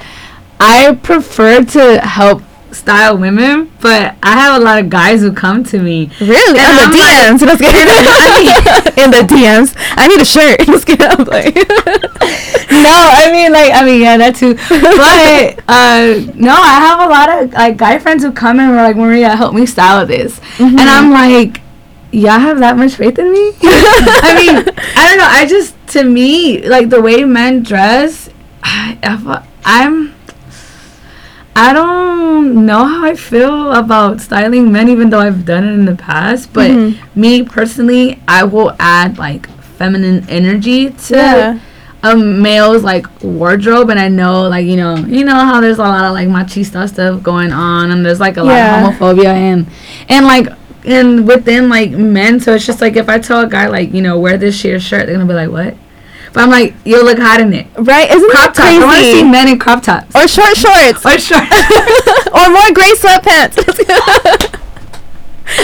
[0.60, 2.42] I prefer to help
[2.74, 6.12] style women, but I have a lot of guys who come to me.
[6.20, 7.40] really And in the I'm like- DMs.
[7.40, 9.04] Just kidding.
[9.06, 9.76] in the DMs.
[9.96, 10.60] I need a shirt.
[10.66, 11.08] Just kidding.
[11.08, 14.56] I'm like, no, I mean like I mean yeah that too.
[14.56, 18.76] But uh no, I have a lot of like guy friends who come and were
[18.76, 20.78] like Maria, help me style this, Mm-hmm.
[20.80, 21.62] and I'm like.
[22.16, 23.52] Y'all have that much faith in me?
[23.62, 24.56] I mean,
[24.96, 25.28] I don't know.
[25.30, 28.30] I just, to me, like the way men dress,
[28.64, 28.98] I,
[29.66, 30.14] I'm,
[31.58, 35.86] I don't know how I feel about styling men, even though I've done it in
[35.86, 36.54] the past.
[36.54, 36.96] But Mhm.
[37.16, 41.60] me personally, I will add like feminine energy to Yeah.
[42.04, 45.82] a male's like wardrobe, and I know like you know you know how there's a
[45.84, 48.82] lot of like machista stuff going on, and there's like a Yeah.
[48.82, 49.66] lot of homophobia and
[50.10, 50.48] and like
[50.86, 52.40] and within like men.
[52.40, 54.80] So it's just like if I tell a guy like you know wear this sheer
[54.80, 55.76] shirt, they're gonna be like what?
[56.34, 57.68] But I'm like you look hot in it.
[57.78, 58.10] Right?
[58.10, 58.66] Isn't Crop that top.
[58.66, 60.16] I want to see men in crop tops.
[60.16, 61.06] Or short shorts.
[61.06, 61.44] Or short.
[62.34, 63.56] or more gray sweatpants.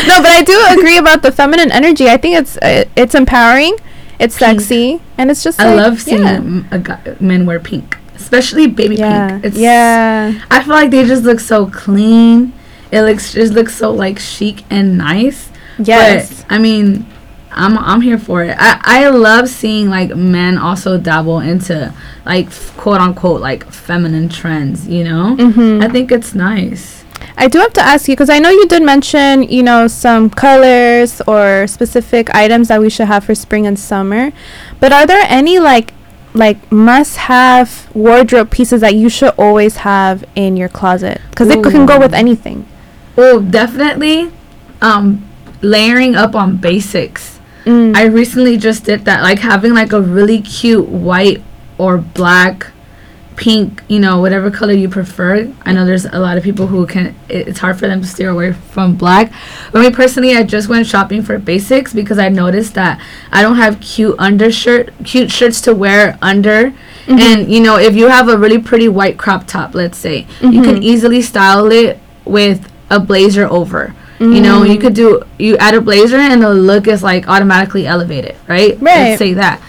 [0.07, 2.07] no, but I do agree about the feminine energy.
[2.07, 3.75] I think it's uh, it's empowering,
[4.19, 4.61] it's Pink.
[4.61, 5.59] sexy, and it's just.
[5.59, 6.77] I like, love seeing yeah.
[6.77, 9.45] guy, men wear pink, especially baby Yeah, pink.
[9.45, 12.53] It's yeah, I feel like they just look so clean.
[12.91, 15.49] It looks just looks so like chic and nice.
[15.79, 17.05] yes, But I mean,
[17.51, 18.55] I'm I'm here for it.
[18.59, 21.93] I I love seeing like men also dabble into
[22.25, 24.87] like quote unquote like feminine trends.
[24.87, 25.83] You know, Mhm.
[25.83, 27.03] I think it's nice.
[27.37, 30.29] I do have to ask you because I know you did mention, you know, some
[30.29, 34.31] colors or specific items that we should have for spring and summer.
[34.79, 35.93] But are there any like
[36.33, 41.19] like must-have wardrobe pieces that you should always have in your closet?
[41.29, 42.65] Because it can go with anything.
[43.15, 44.31] Well, definitely,
[44.81, 45.27] um,
[45.61, 47.39] layering up on basics.
[47.65, 47.95] Mm.
[47.95, 51.43] I recently just did that, like having like a really cute white
[51.77, 52.67] or black,
[53.35, 55.51] pink, you know, whatever color you prefer.
[55.65, 57.15] I know there's a lot of people who can.
[57.29, 59.31] it- It's hard for them to steer away from black.
[59.71, 62.99] But me personally, I just went shopping for basics because I noticed that
[63.31, 66.73] I don't have cute undershirt, cute shirts to wear under.
[67.07, 70.61] And you know, if you have a really pretty white crop top, let's say, you
[70.63, 73.95] can easily style it with a blazer over.
[74.19, 77.87] You know, you could do you add a blazer and the look is like automatically
[77.87, 78.79] elevated, right?
[78.79, 79.09] Right.
[79.09, 79.59] Let's say that.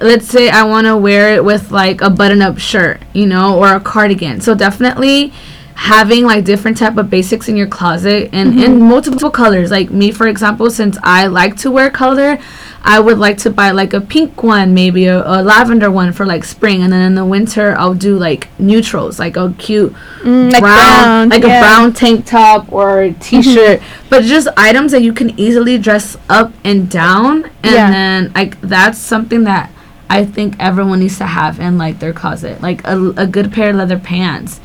[0.00, 3.74] Let's say I want to wear it with like a button-up shirt, you know, or
[3.74, 4.40] a cardigan.
[4.40, 5.34] So definitely
[5.74, 8.88] having like different type of basics in your closet and in mm-hmm.
[8.88, 9.70] multiple colors.
[9.70, 12.38] Like me, for example, since I like to wear color,
[12.82, 16.24] I would like to buy like a pink one, maybe a, a lavender one for
[16.24, 20.50] like spring, and then in the winter I'll do like neutrals, like a cute Mm,
[20.52, 21.58] like brown, brown, like yeah.
[21.58, 26.52] a brown tank top or t-shirt, but just items that you can easily dress up
[26.64, 27.90] and down, and Yeah.
[27.90, 29.70] then like that's something that
[30.10, 33.70] I think everyone needs to have in like their closet, like a, a good pair
[33.70, 34.60] of leather pants.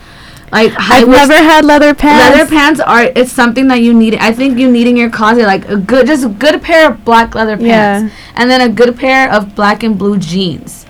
[0.53, 2.37] Like I've never had leather pants.
[2.37, 4.13] leather pants are it's something that you need.
[4.15, 7.03] I think you need in your closet like a good, just a good pair of
[7.03, 8.31] black leather pants, yeah.
[8.35, 10.85] and then a good pair of black and blue jeans.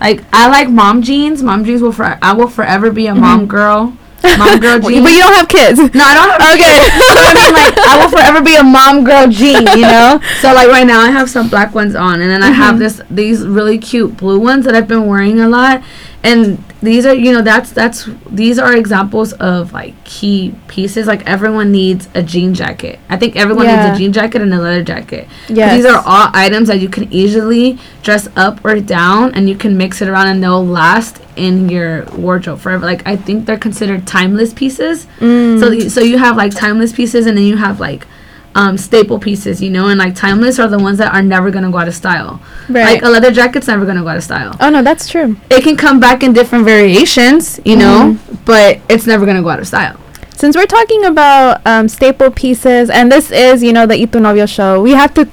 [0.00, 1.42] Like I like mom jeans.
[1.42, 3.48] Mom jeans will for I will forever be a mom mm-hmm.
[3.48, 3.96] girl.
[4.38, 5.02] Mom girl jeans.
[5.02, 5.78] but you don't have kids.
[5.92, 6.78] No, I don't have Okay.
[6.78, 6.94] kids.
[6.94, 10.20] I mean, like, I will forever be a mom girl jean, you know.
[10.40, 12.62] So like right now, I have some black ones on, and then I mm-hmm.
[12.62, 15.82] have this these really cute blue ones that I've been wearing a lot,
[16.22, 21.06] and these are you know that's that's these are examples of like key pieces.
[21.06, 22.98] Like everyone needs a jean jacket.
[23.08, 23.86] I think everyone Yeah.
[23.86, 26.88] needs a jean jacket and a leather jacket yeah These are all items that you
[26.88, 31.20] can easily dress up or down, and you can mix it around, and they'll last
[31.36, 32.84] in your wardrobe forever.
[32.84, 35.06] Like I think they're considered timeless pieces.
[35.20, 35.58] Mm.
[35.60, 38.06] So so you have like timeless pieces, and then you have like
[38.54, 41.70] um, staple pieces, you know, and like timeless are the ones that are never gonna
[41.70, 42.40] go out of style.
[42.68, 42.94] Right.
[42.94, 44.56] Like a leather jacket's never gonna go out of style.
[44.60, 45.36] oh no, that's true.
[45.50, 48.44] It can come back in different variations, you know, Mm-hmm.
[48.44, 49.98] but it's never gonna go out of style.
[50.34, 54.46] Since we're talking about um, staple pieces, and this is, you know, the Ito Novio
[54.46, 55.28] show, we have to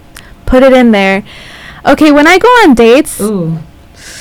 [0.45, 1.23] put it in there.
[1.86, 3.58] Okay, when I go on dates, Ooh,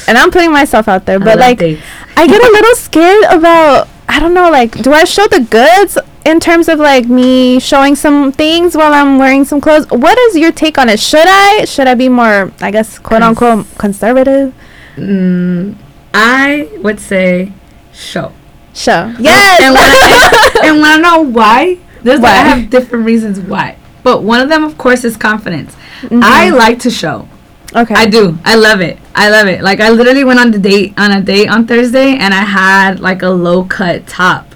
[0.06, 1.82] and I'm putting myself out there, but like, dates.
[2.16, 5.98] I get a little scared about, I don't know, like, do I show the goods
[6.26, 9.86] in terms of like me showing some things while I'm wearing some clothes?
[9.90, 10.98] What is your take on it?
[11.00, 11.64] Should I?
[11.64, 14.52] Should I be more, I guess, quote Cons- unquote, conservative?
[14.96, 15.76] Mm,
[16.12, 17.52] I would say
[17.92, 18.32] show.
[18.74, 19.14] Show.
[19.18, 19.60] Yes.
[19.62, 22.30] And when I, and when I know why, there's Why?
[22.30, 23.76] I have different reasons why.
[24.02, 25.74] But one of them, of course, is confidence.
[26.02, 26.20] Mhm.
[26.22, 27.28] I like to show.
[27.74, 27.94] okay.
[27.94, 28.38] I do.
[28.44, 28.98] I love it.
[29.14, 29.62] I love it.
[29.62, 33.00] Like I literally went on the date on a date on Thursday, and I had
[33.00, 34.46] like a low cut top,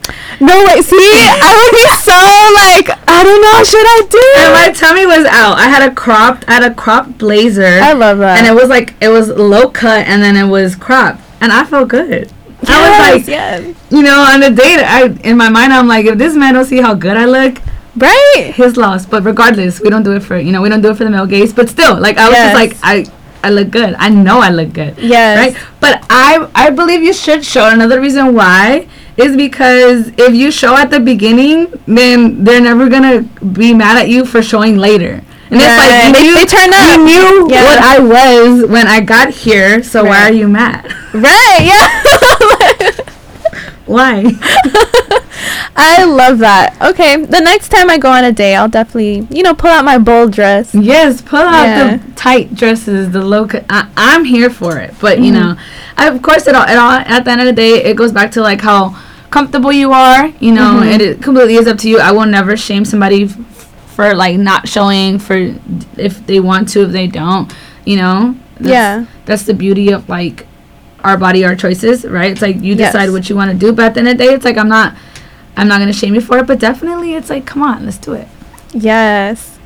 [0.40, 0.80] No way.
[0.82, 3.64] See, I would be so like, I don't know.
[3.64, 4.26] Should I do?
[4.42, 5.58] and my tummy was out.
[5.58, 8.38] I had a cropped, I had a cropped blazer, I love that.
[8.38, 11.64] and it was like it was low cut, and then it was cropped, and I
[11.64, 12.30] felt good.
[12.68, 13.74] I was like, yes.
[13.90, 16.64] you know, on the date, I in my mind, I'm like, if this man don't
[16.66, 17.58] see how good I look,
[17.96, 18.52] Right.
[18.54, 19.04] his loss.
[19.04, 21.10] But regardless, we don't do it for you know, we don't do it for the
[21.10, 21.52] male gaze.
[21.52, 22.54] But still, like I was Yes.
[22.54, 23.10] just like, I
[23.42, 23.94] I look good.
[23.98, 24.96] I know I look good.
[24.98, 25.38] Yes.
[25.54, 25.64] Right.
[25.80, 27.68] But I I believe you should show.
[27.68, 33.22] Another reason why is because if you show at the beginning, then they're never gonna
[33.52, 35.22] be mad at you for showing later.
[35.50, 36.06] And it's like Right.
[36.06, 36.98] you They- knew, they turn up.
[36.98, 37.64] you knew Yeah.
[37.64, 40.92] what I was when I got here, so why are you mad?
[41.12, 41.60] Right.
[41.62, 42.90] Yeah.
[43.86, 44.24] why?
[45.76, 46.76] I love that.
[46.82, 49.84] Okay, the next time I go on a date, I'll definitely, you know, pull out
[49.84, 50.74] my bold dress.
[50.74, 51.96] Yes, pull out Yeah.
[51.96, 53.46] the tight dresses, the low.
[53.46, 53.64] Cut.
[53.70, 55.24] I, I'm here for it, but Mm-hmm.
[55.24, 55.56] you know,
[55.96, 56.90] I, of course, it all, it all.
[56.92, 58.96] At the end of the day, it goes back to like how
[59.30, 60.26] comfortable you are.
[60.40, 60.92] You know, Mhm.
[60.92, 61.98] and it completely is up to you.
[61.98, 63.36] I will never shame somebody f-
[63.94, 65.54] for like not showing for
[65.96, 67.52] if they want to if they don't
[67.84, 69.04] you know that's, Yeah.
[69.26, 70.46] that's the beauty of like
[71.04, 72.92] our body our choices right it's like you Yes.
[72.92, 74.56] decide what you want to do but at the end of the day it's like
[74.56, 74.94] i'm not
[75.60, 78.12] i'm not gonna shame you for it but definitely it's like come on let's do
[78.14, 78.26] it
[78.72, 79.58] Yes.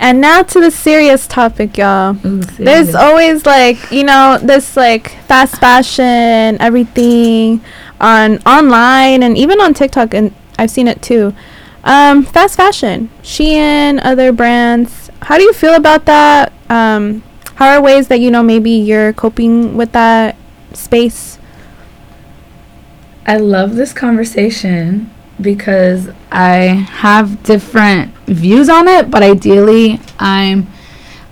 [0.00, 2.16] And now to the serious topic, y'all.
[2.24, 7.60] Ooh, There's always like, you know, this like fast fashion, everything
[8.00, 11.34] on online and even on TikTok and I've seen it too.
[11.82, 15.10] Um, fast fashion, Shein, other brands.
[15.22, 16.52] How do you feel about that?
[16.68, 17.22] Um,
[17.54, 20.36] how are ways that you know maybe you're coping with that
[20.74, 21.38] space?
[23.26, 25.10] I love this conversation
[25.40, 30.66] because I have different views on it, but ideally I'm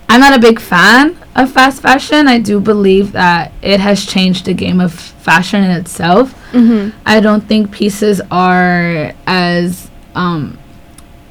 [0.09, 2.27] I'm not a big fan of fast fashion.
[2.27, 6.33] I do believe that it has changed the game of fashion in itself.
[6.53, 6.97] Mm-hmm.
[7.05, 10.57] I don't think pieces are as um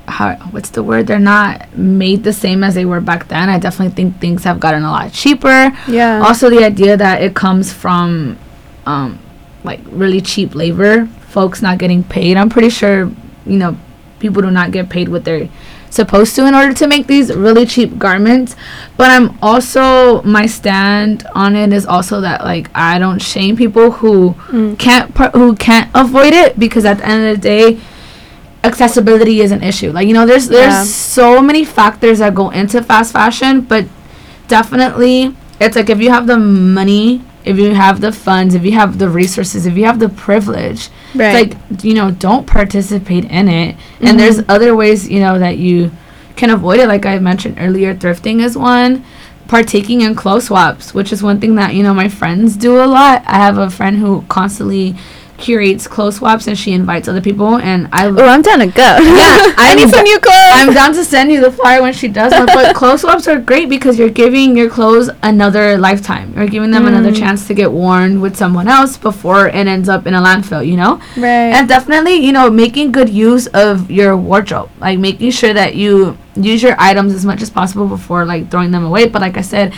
[0.08, 1.06] how what's the word?
[1.06, 3.48] They're not made the same as they were back then.
[3.48, 6.20] I definitely think things have gotten a lot cheaper Yeah.
[6.24, 8.38] also the idea that it comes from
[8.84, 9.18] um
[9.64, 13.10] like really cheap labor folks not getting paid i'm pretty sure
[13.46, 13.76] you know
[14.18, 15.48] people do not get paid what they're
[15.90, 18.56] supposed to in order to make these really cheap garments
[18.96, 23.90] but i'm also my stand on it is also that like i don't shame people
[23.92, 24.78] who Mm.
[24.78, 27.80] can't par- who can't avoid it because at the end of the day
[28.64, 30.82] accessibility is an issue like you know there's there's Yeah.
[30.84, 33.84] so many factors that go into fast fashion but
[34.48, 38.72] definitely it's like if you have the money if you have the funds if you
[38.72, 41.48] have the resources if you have the privilege Right.
[41.48, 43.76] it's like you know don't participate in it.
[44.00, 44.16] And mm-hmm.
[44.18, 45.90] there's other ways you know that you
[46.36, 46.88] can avoid it.
[46.88, 49.04] Like i mentioned earlier thrifting is one.
[49.48, 52.86] Partaking in clothes swaps which is one thing that you know my friends do a
[52.86, 53.22] lot.
[53.26, 54.96] I have a friend who constantly
[55.38, 58.82] curates clothes swaps and she invites other people and i oh, I'm down to go.
[58.82, 60.34] Yeah, I need some new clothes.
[60.36, 62.46] I'm down to send you the flyer when she does one.
[62.46, 66.32] But clothes swaps are great because you're giving your clothes another lifetime.
[66.36, 67.18] You're giving them another Mm.
[67.18, 70.76] chance to get worn with someone else before it ends up in a landfill, you
[70.76, 71.00] know?
[71.16, 71.52] right.
[71.56, 74.70] And definitely, you know, making good use of your wardrobe.
[74.80, 78.70] Like making sure that you use your items as much as possible before like throwing
[78.70, 79.08] them away.
[79.08, 79.72] But like I said,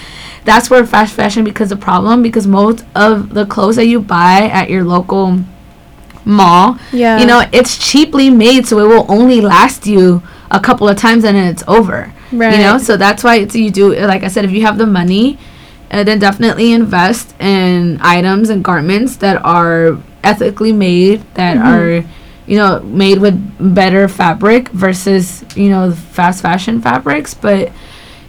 [0.44, 4.48] that's where fast fashion becomes a problem because most of the clothes that you buy
[4.52, 5.38] at your local
[6.24, 7.18] mall yeah.
[7.18, 11.24] you know it's cheaply made so it will only last you a couple of times
[11.24, 12.52] and then it's over right.
[12.52, 14.86] you know so that's why it's you do like i said if you have the
[14.86, 15.38] money
[15.90, 21.64] uh, then definitely invest in items and garments that are ethically made that Mhm.
[22.04, 22.09] are
[22.49, 27.70] you know made with better fabric versus you know fast fashion fabrics but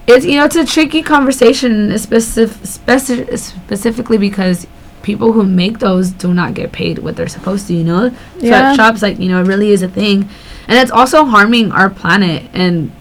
[0.07, 4.67] it's you know it's a tricky conversation specific, speci- specifically because
[5.01, 8.11] people who make those do not get paid what they're supposed to you know?
[8.37, 8.73] Yeah.
[8.73, 10.29] sweatshops like you know it really is a thing.
[10.67, 12.47] And it's also harming our planet.
[12.53, 12.91] And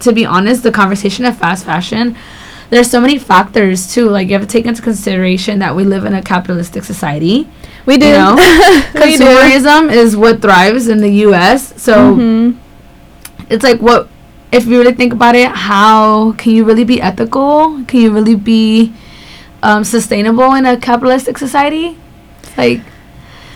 [0.00, 2.16] to be honest the conversation of fast fashion
[2.70, 4.10] there's so many factors too.
[4.10, 7.48] Like you have to take into consideration that we live in a capitalistic society
[7.86, 8.06] we do.
[8.06, 8.36] you know
[8.94, 12.56] consumerism is what thrives in the us so Mhm.
[13.50, 14.08] it's like what
[14.52, 18.34] if you really think about it how can you really be ethical can you really
[18.34, 18.92] be
[19.62, 21.96] um, sustainable in a capitalistic society
[22.56, 22.80] like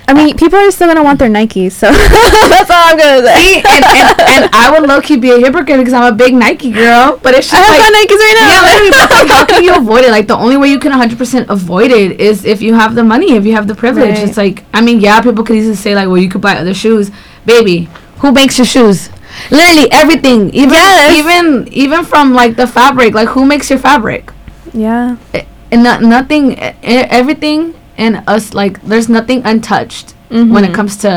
[0.09, 3.38] I mean, people are still gonna want their Nikes, so that's all I'm gonna say.
[3.40, 6.34] See, and, and, and I would low key be a hypocrite because I'm a big
[6.34, 8.48] Nike girl, but it's I just have like my Nikes right now.
[8.50, 10.11] yeah, literally, like, how can you avoid it?
[10.11, 13.32] Like the only way you can 100% avoid it is if you have the money,
[13.34, 14.16] if you have the privilege.
[14.16, 14.28] Right.
[14.28, 16.74] It's like I mean, yeah, people could easily say like, well, you could buy other
[16.74, 17.11] shoes,
[17.46, 17.88] baby.
[18.18, 19.09] Who makes your shoes?
[19.50, 21.16] Literally everything, even Yes.
[21.16, 23.14] even even from like the fabric.
[23.14, 24.30] Like who makes your fabric?
[24.74, 25.16] yeah.
[25.32, 27.74] Eh, and no, nothing, e- e- everything
[28.07, 30.74] in us like there's nothing untouched when it Mhm.
[30.78, 31.12] comes to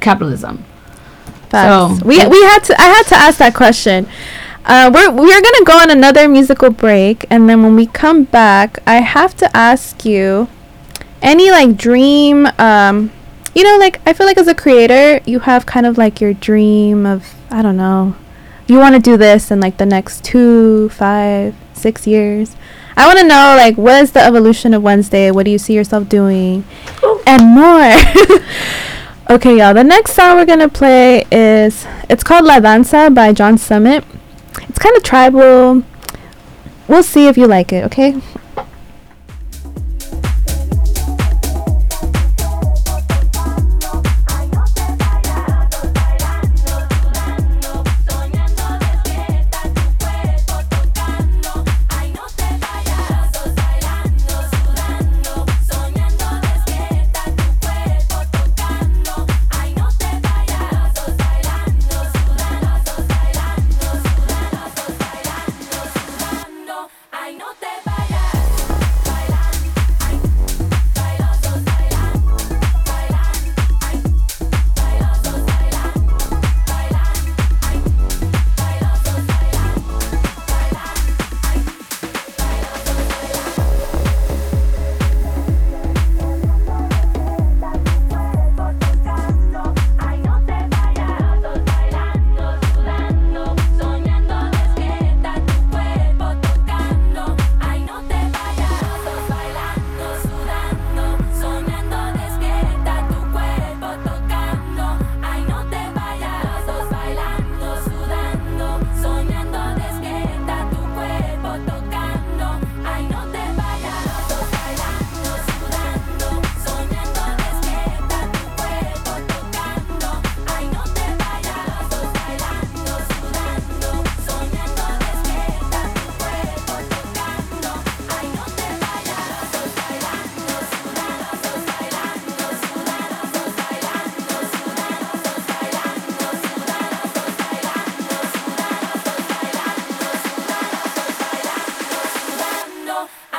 [0.00, 0.64] capitalism.
[1.50, 1.98] Facts.
[2.00, 2.72] So, we we had to.
[2.80, 4.06] I had to ask that question.
[4.64, 8.78] Uh, we're we're gonna go on another musical break, and then when we come back,
[8.86, 10.48] I have to ask you
[11.20, 12.48] any like dream.
[12.58, 13.10] Um,
[13.54, 16.32] you know, like I feel like as a creator, you have kind of like your
[16.48, 18.14] dream of I don't know.
[18.66, 22.56] You want to do this in like the next two, five, six years.
[22.96, 25.30] I want to know like what is the evolution of Wednesday?
[25.30, 26.64] What do you see yourself doing,
[27.26, 28.40] and more.
[29.30, 29.72] Okay, y'all.
[29.72, 34.04] The next song we're gonna play is it's called La Danza by John Summit.
[34.68, 35.84] It's kind of tribal.
[36.86, 37.84] We'll see if you like it.
[37.84, 38.20] Okay.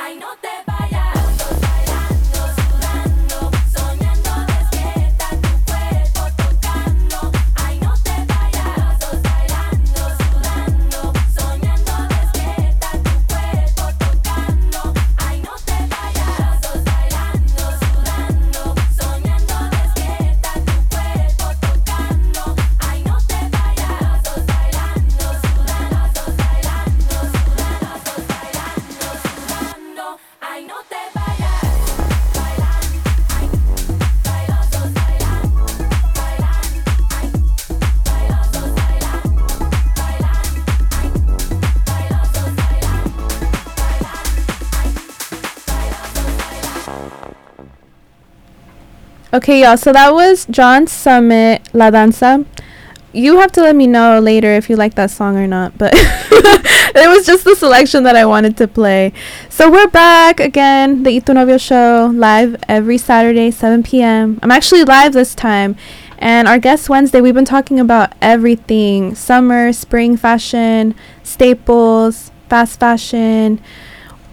[0.04, 0.73] Ay, no te
[49.34, 49.76] Okay, y'all.
[49.76, 52.44] So that was John Summit, La Danza.
[53.12, 55.90] You have to let me know later if you like that song or not, but
[55.96, 59.12] it was just the selection that I wanted to play.
[59.50, 64.38] So we're back again, the Ito Novio show, live every Saturday, 7 p.m.
[64.40, 65.74] I'm actually live this time.
[66.18, 73.60] And our guest Wednesday, we've been talking about everything summer, spring fashion, staples, fast fashion,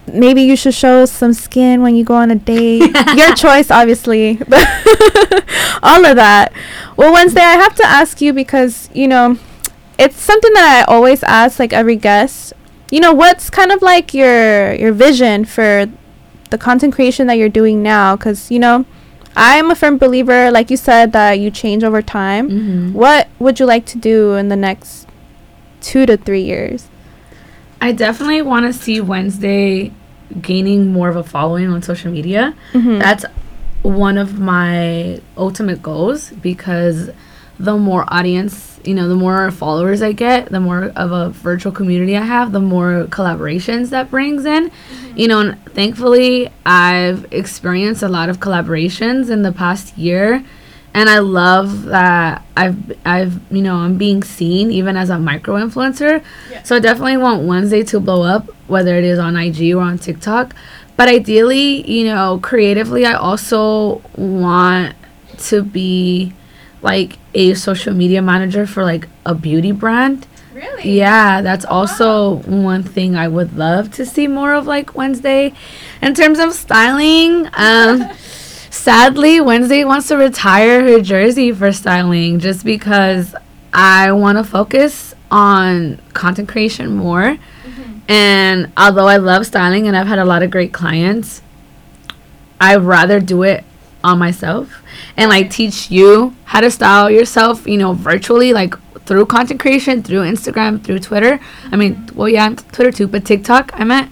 [0.06, 2.94] maybe you should show some skin when you go on a date.
[3.16, 4.38] Your choice, obviously.
[5.82, 6.52] All of that.
[6.96, 9.38] Well, Wednesday, I have to ask you because, you know,
[9.98, 12.52] it's something that I always ask like every guest.
[12.90, 15.86] You know, what's kind of like your your vision for
[16.50, 18.84] the content creation that you're doing now cuz you know,
[19.34, 22.50] I'm a firm believer like you said that you change over time.
[22.50, 22.92] Mm-hmm.
[22.92, 25.06] What would you like to do in the next
[25.80, 26.88] 2 to 3 years?
[27.82, 29.90] I definitely want to see Wednesday
[30.40, 32.54] gaining more of a following on social media.
[32.72, 33.00] Mhm.
[33.00, 33.24] That's
[33.82, 37.10] one of my ultimate goals because
[37.58, 41.72] the more audience, you know, the more followers I get, the more of a virtual
[41.72, 44.70] community I have, the more collaborations that brings in.
[45.16, 50.44] You know, and thankfully I've experienced a lot of collaborations in the past year
[50.94, 55.54] and I love that I've I've you know I'm being seen even as a micro
[55.56, 56.22] influencer.
[56.50, 56.62] Yeah.
[56.62, 59.98] So I definitely want Wednesday to blow up, whether it is on IG or on
[59.98, 60.54] TikTok.
[60.96, 64.94] But ideally, you know, creatively, I also want
[65.38, 66.34] to be
[66.82, 70.26] like a social media manager for like a beauty brand.
[70.54, 70.92] Really?
[70.98, 75.54] Yeah, that's also one thing I would love to see more of like Wednesday.
[76.02, 78.08] In terms of styling, um
[78.72, 83.34] sadly Wednesday wants to retire her jersey for styling just because
[83.72, 87.36] I want to focus on content creation more.
[87.36, 87.98] Mm-hmm.
[88.08, 91.42] And although I love styling and I've had a lot of great clients,
[92.60, 93.64] I'd rather do it
[94.02, 94.82] on myself
[95.16, 100.02] and like teach you how to style yourself, you know, virtually, like through content creation,
[100.02, 101.38] through Instagram, through Twitter.
[101.70, 102.16] I mean, mm-hmm.
[102.16, 104.10] well, yeah, Twitter too, but TikTok, I meant.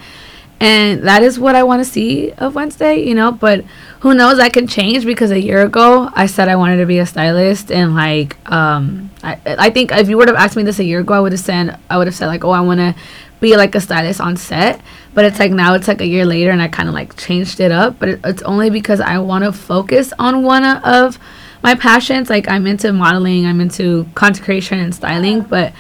[0.61, 3.65] And that is what I want to see of Wednesday, you know, but
[4.01, 6.99] who knows, that can change because a year ago I said I wanted to be
[6.99, 10.79] a stylist and like, um, I, I think if you would have asked me this
[10.79, 12.81] a year ago, I would have said, I would have said like, oh, I want
[12.81, 12.95] to
[13.41, 14.81] be like a stylist on set
[15.15, 17.61] but it's like now it's like a year later and i kind of like changed
[17.61, 21.19] it up but it, it's only because i want to focus on one of
[21.63, 25.73] my passions like i'm into modeling i'm into content creation and styling but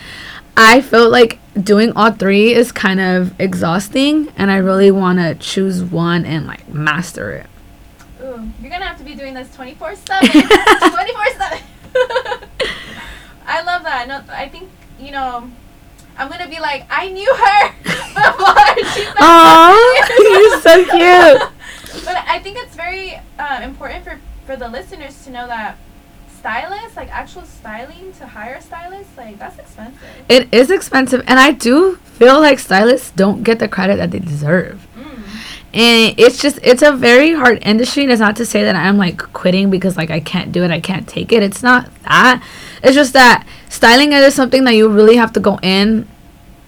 [0.56, 5.34] i feel like doing all three is kind of exhausting and i really want to
[5.36, 7.46] choose one and like master it
[8.22, 10.28] Ooh, you're gonna have to be doing this 24 7.
[10.30, 11.58] 24 7.
[13.46, 14.04] I love that.
[14.06, 14.68] No, I think,
[15.00, 15.50] you know,
[16.18, 22.04] I'm gonna be like, I knew her before she started Aw, you're so cute.
[22.04, 25.78] but I think it's very uh, important for for the listeners to know that
[26.40, 30.00] stylists, like actual styling, to hire a stylist, like that's expensive.
[30.28, 34.18] It is expensive, and I do feel like stylists don't get the credit that they
[34.18, 34.86] deserve.
[34.96, 35.22] Mm.
[35.72, 38.02] And it's just it's a very hard industry.
[38.02, 40.70] And it's not to say that I'm like quitting because like I can't do it,
[40.70, 41.42] I can't take it.
[41.42, 42.42] It's not that.
[42.82, 46.08] It's just that styling is something that you really have to go in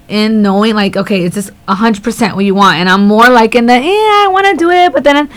[0.09, 2.77] in knowing like okay, is this hundred percent what you want?
[2.77, 5.29] And I'm more like in the yeah, I want to do it, but then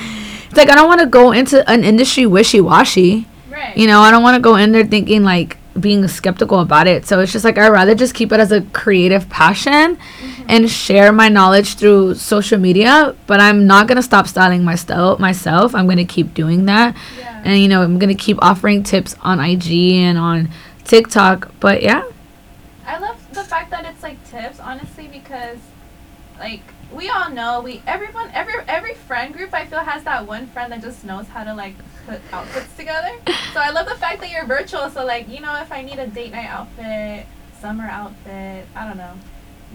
[0.47, 3.27] it's like I don't want to go into an industry wishy washy.
[3.55, 3.77] Right.
[3.77, 7.05] You know, I don't want to go in there thinking like being skeptical about it.
[7.05, 10.43] So it's just like I'd rather just keep it as a creative passion mm-hmm.
[10.49, 13.15] and share my knowledge through social media.
[13.27, 15.19] But I'm not gonna stop styling myself.
[15.21, 17.41] Myself, I'm gonna keep doing that, Yeah.
[17.45, 20.49] and you know, I'm gonna keep offering tips on IG and on
[20.83, 21.51] TikTok.
[21.61, 22.03] But yeah,
[22.85, 25.59] I love the fact that it's like tips, honestly, because
[26.39, 26.61] like
[26.95, 30.71] we all know we everyone every every friend group I feel has that one friend
[30.71, 31.75] that just knows how to like
[32.07, 33.11] put outfits together.
[33.53, 34.89] So I love the fact that you're virtual.
[34.89, 37.25] So like you know if I need a date night outfit,
[37.59, 39.13] summer outfit, I don't know.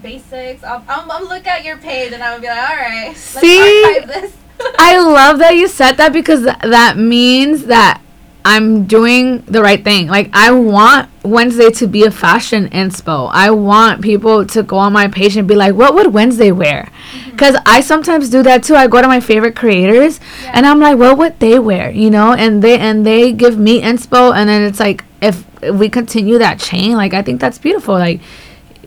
[0.03, 0.65] Basics.
[0.65, 3.21] I'll, I'll, I'll look at your page and I'm gonna be like, all right, let's
[3.21, 3.85] See?
[3.85, 4.37] archive this.
[4.79, 8.01] I love that you said that because th- that means that
[8.45, 10.07] I'm doing the right thing.
[10.09, 13.29] Like I want Wednesday to be a fashion inspo.
[13.33, 16.89] I want people to go on my page and be like, "What would Wednesday wear?"
[17.13, 17.31] Mm-hmm.
[17.31, 18.75] Because I sometimes do that too.
[18.77, 20.53] I go to my favorite creators Yeah.
[20.55, 23.83] and I'm like, "What would they wear?" You know, and they and they give me
[23.83, 27.59] inspo, and then it's like if, if we continue that chain, like I think that's
[27.59, 27.95] beautiful.
[27.95, 28.21] Like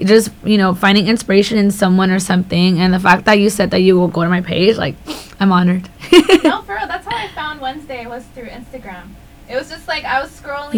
[0.03, 3.69] just you know finding inspiration in someone or something and the fact that you said
[3.69, 4.95] that you will go to my page like
[5.39, 5.87] i'm honored
[6.43, 6.87] no, for real.
[6.87, 9.09] That's how I found Wednesday was through Instagram.
[9.53, 10.73] It was just like I was scrolling.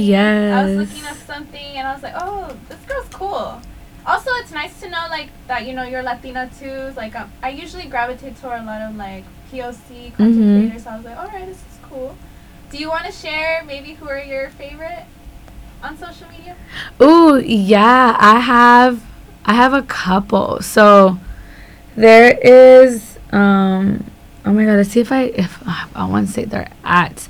[0.53, 3.61] I was looking up something and I was like, oh, this girl's cool.
[4.05, 6.91] Also, it's nice to know like that you know you're Latina too.
[6.97, 10.53] Like um, I usually gravitate toward a lot of like POC content Mhm.
[10.59, 10.83] creators.
[10.83, 12.17] So I was like, all right, this is cool.
[12.69, 15.05] Do you want to share maybe who are your favorite
[15.81, 16.55] on social media?
[17.01, 19.01] Ooh, yeah, I have
[19.45, 20.61] I have a couple.
[20.61, 21.17] So
[21.95, 24.03] there is um
[24.45, 27.29] oh my god, let's see if I if uh, I want to say they're at.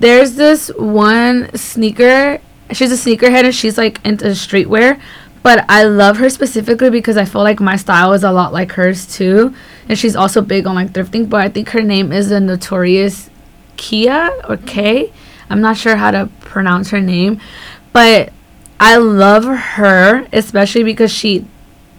[0.00, 2.40] There's this one sneaker.
[2.72, 5.00] She's a sneakerhead and she's like into streetwear.
[5.42, 8.72] But I love her specifically because I feel like my style is a lot like
[8.72, 9.54] hers too.
[9.88, 11.28] And she's also big on like thrifting.
[11.28, 13.30] But I think her name is the notorious
[13.76, 15.12] Kia or K.
[15.48, 17.40] I'm not sure how to pronounce her name.
[17.92, 18.32] But
[18.78, 21.46] I love her, especially because she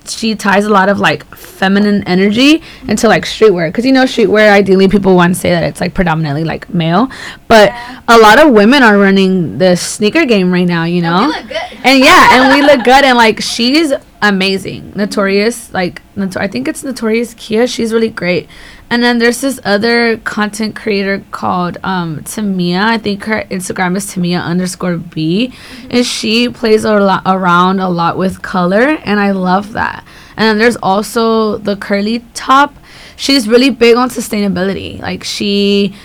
[0.08, 3.70] she ties a lot of like feminine energy into like streetwear.
[3.70, 7.10] Because you know streetwear ideally people want to say that it's like predominantly like male.
[7.47, 8.02] But Yeah.
[8.08, 11.32] a lot of women are running the sneaker game right now you And know?
[11.47, 11.58] good.
[11.84, 14.93] and yeah and we look good and like she's amazing.
[14.95, 16.02] Notorious like
[16.36, 17.66] i think it's notorious kia.
[17.68, 18.47] She's really great
[18.92, 22.84] and then there's this other content creator called um tamia.
[22.84, 25.54] I think her instagram is tamia underscore b.
[25.89, 30.04] And she plays a lot around a lot with color and i love that.
[30.36, 32.76] And then there's also the curly top.
[33.16, 35.00] She's really big on sustainability.
[35.00, 35.96] Like she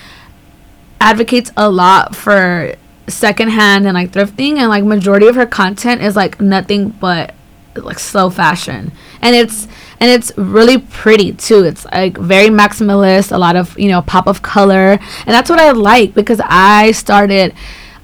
[1.01, 2.73] advocates a lot for
[3.07, 7.33] secondhand and like thrifting and like majority of her content is like nothing but
[7.75, 9.67] like slow fashion and it's
[9.99, 11.63] and it's really pretty too.
[11.63, 14.99] It's like very maximalist a lot of you know pop of color.
[15.25, 17.53] And that's what i like because i started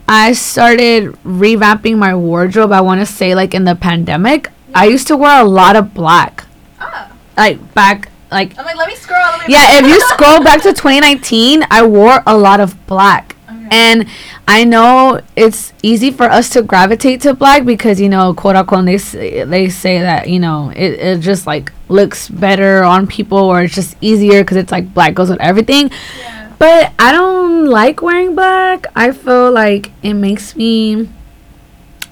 [0.08, 4.50] i started revamping my wardrobe i want to say like in the pandemic.
[4.76, 6.46] I used to wear a lot of black.
[6.82, 9.20] Oh, like back like I'm like, let me scroll.
[9.20, 13.33] Let me yeah if you scroll back to 2019 i wore a lot of black.
[13.74, 14.06] And
[14.48, 18.86] I know it's easy for us to gravitate to black because you know, quote unquote,
[18.86, 23.40] they say, they say that you know it, it just like looks better on people
[23.40, 25.90] or it's just easier because it's like black goes with everything.
[26.20, 26.54] yeah.
[26.60, 28.86] But I don't like wearing black.
[28.96, 31.10] I feel like it makes me.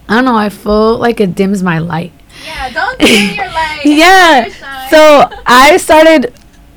[0.10, 0.36] I don't know.
[0.36, 2.12] I feel like it dims my light.
[2.44, 3.82] Yeah, don't dim your light.
[3.86, 4.50] Yeah.
[4.90, 6.34] So I started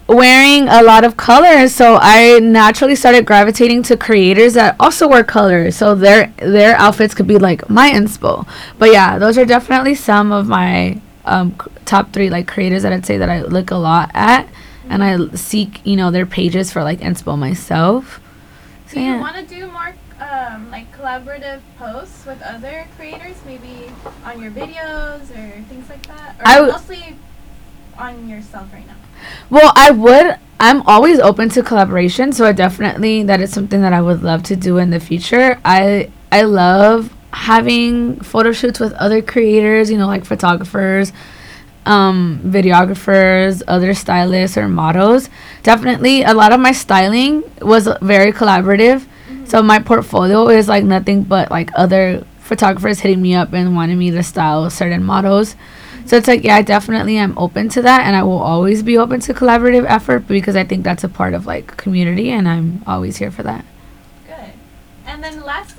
[0.07, 5.25] wearing a lot of colors so i naturally started gravitating to creators that also wear
[5.25, 8.47] colors so their their outfits could be like my inspo.
[8.79, 12.93] But yeah those are definitely some of my um c- top three like creators that
[12.93, 14.47] i'd say that i look a lot at
[14.91, 18.21] and i seek you know their pages for like inspo myself.
[18.89, 19.21] So Do you yeah.
[19.21, 23.91] want to do more um, like collaborative posts with other creators, maybe
[24.27, 27.17] on your videos or things like that, or w- mostly
[27.99, 28.95] on yourself right now?
[29.51, 30.39] Well, I would.
[30.61, 34.43] I'm always open to collaboration, so I definitely that is something that I would love
[34.45, 35.61] to do in the future.
[35.64, 41.12] I I love having photo shoots with other creators, you know, like photographers,
[41.87, 45.29] um, videographers, other stylists, or models.
[45.62, 49.07] Definitely, a lot of my styling was very collaborative.
[49.47, 53.99] So my portfolio is like nothing but like other photographers hitting me up and wanting
[53.99, 55.57] me to style certain models.
[56.07, 58.99] So it's like, yeah, I definitely am open to that, and I will always be
[58.99, 62.83] open to collaborative effort because I think that's a part of like community, and I'm
[62.87, 63.65] always here for that.
[64.27, 64.53] Good.
[65.07, 65.77] And then last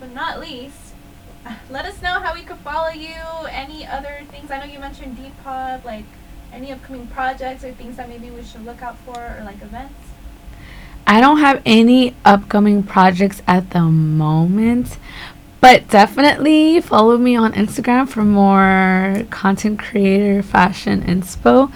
[0.00, 0.94] but not least,
[1.70, 3.14] let us know how we could follow you.
[3.50, 4.50] Any other things?
[4.50, 6.04] I know you mentioned Depop, like
[6.52, 9.94] any upcoming projects or things that maybe we should look out for, or like events.
[11.06, 14.98] I don't have any upcoming projects at the moment,
[15.66, 21.72] but definitely follow me on Instagram for more content creator fashion inspo.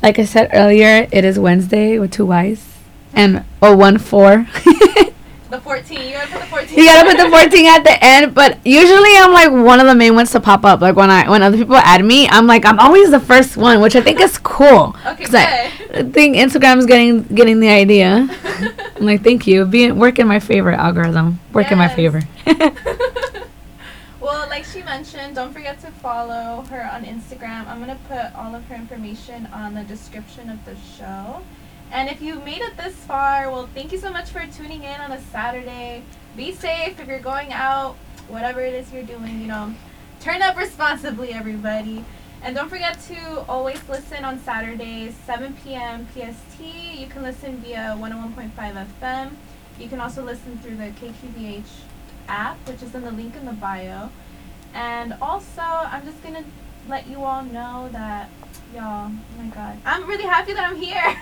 [0.00, 2.64] Like I said earlier, it is Wednesday with two Y's
[3.12, 4.46] and or one four.
[5.48, 6.00] The 14.
[6.00, 6.78] You gotta put the 14.
[6.78, 9.94] you gotta put the 14 at the end, but usually I'm like one of the
[9.94, 10.80] main ones to pop up.
[10.80, 13.80] Like when I when other people add me, I'm like I'm always the first one,
[13.80, 14.96] which I think is cool.
[15.06, 15.96] Okay, 'Cause I, good.
[16.06, 18.28] I think Instagram's getting getting the idea.
[18.96, 19.64] I'm like, thank you.
[19.66, 21.38] Being work in my favor algorithm.
[21.52, 22.22] Work in my favor.
[24.20, 27.68] well, like she mentioned, don't forget to follow her on Instagram.
[27.68, 31.42] I'm gonna put all of her information on the description of the show.
[31.92, 35.00] And if you made it this far, well, thank you so much for tuning in
[35.00, 36.02] on a Saturday.
[36.36, 37.96] Be safe if you're going out,
[38.28, 39.74] whatever it is you're doing, you know.
[40.20, 42.04] Turn up responsibly, everybody.
[42.42, 46.06] And don't forget to always listen on Saturdays, 7 p.m.
[46.12, 46.60] PST.
[46.60, 49.30] You can listen via 101.5 FM.
[49.78, 51.64] You can also listen through the KQBH
[52.28, 54.10] app, which is in the link in the bio.
[54.74, 56.44] And also, I'm just gonna
[56.88, 58.30] let you all know that,
[58.76, 61.16] y'all, oh my god, I'm really happy that I'm here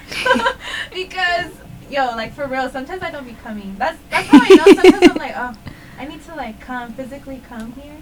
[0.93, 1.53] because,
[1.89, 3.77] yo, like for real, sometimes I don't be coming.
[3.79, 4.83] That's that's how I know.
[4.83, 5.55] Sometimes I'm like, oh,
[5.97, 7.97] I need to like come physically come here,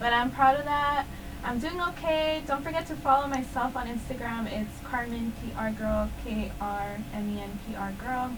[0.00, 1.04] but I'm proud of that.
[1.44, 2.42] I'm doing okay.
[2.46, 4.50] Don't forget to follow myself on Instagram.
[4.50, 8.30] It's Carmen PR Girl, K R M E N P R Girl.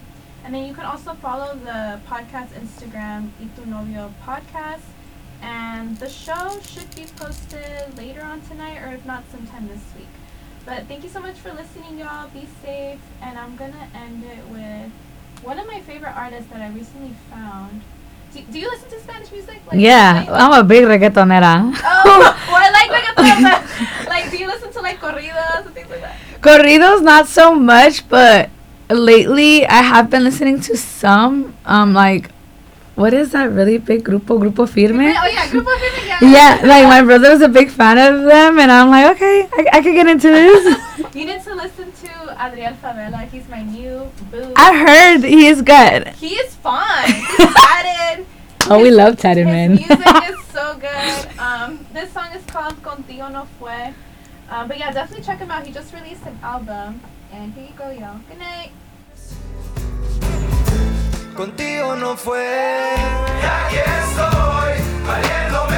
[0.43, 4.83] And then you can also follow the podcast Instagram, Itu Novio Podcast.
[5.41, 10.16] And the show should be posted later on tonight, or if not, sometime this week.
[10.67, 12.27] But thank you so much for listening, y'all.
[12.27, 12.99] Be safe.
[13.21, 14.91] And I'm going to end it with
[15.41, 17.81] one of my favorite artists that I recently found.
[18.33, 19.61] Do, do you listen to Spanish music?
[19.65, 21.71] Like, yeah, I'm a big reggaetonera.
[21.71, 22.19] Oh,
[22.51, 26.01] well, I like reggaeton, but like, do you listen to like corridos and things like
[26.01, 26.17] that?
[26.41, 28.49] Corridos, not so much, but
[28.89, 31.55] lately I have been listening to some.
[31.65, 32.29] Um, like,
[32.97, 34.37] what is that really big grupo?
[34.41, 35.13] Grupo Firme.
[35.15, 36.19] Oh yeah, Grupo Firme, yeah.
[36.21, 39.65] Yeah, like my brother was a big fan of them, and I'm like, okay, I,
[39.73, 40.77] I could get into this.
[41.17, 42.11] You need to listen to
[42.45, 43.27] Adriel Favela.
[43.29, 44.53] He's my new boo.
[44.55, 46.07] I heard he is good.
[46.09, 47.05] he is fun.
[47.37, 48.25] He's tatted.
[48.69, 49.75] Oh, we love tatted his men.
[49.75, 49.89] music
[50.29, 51.39] is so good.
[51.39, 53.93] Um, this song is called Contigo No Fue.
[54.49, 55.65] Um, but yeah, definitely check him out.
[55.65, 57.01] He just released an album.
[57.31, 58.19] And here you go, y'all.
[58.29, 58.71] Good night.
[61.37, 62.95] Contigo no fue.
[63.39, 64.73] Y aquí estoy,
[65.05, 65.76] valiéndome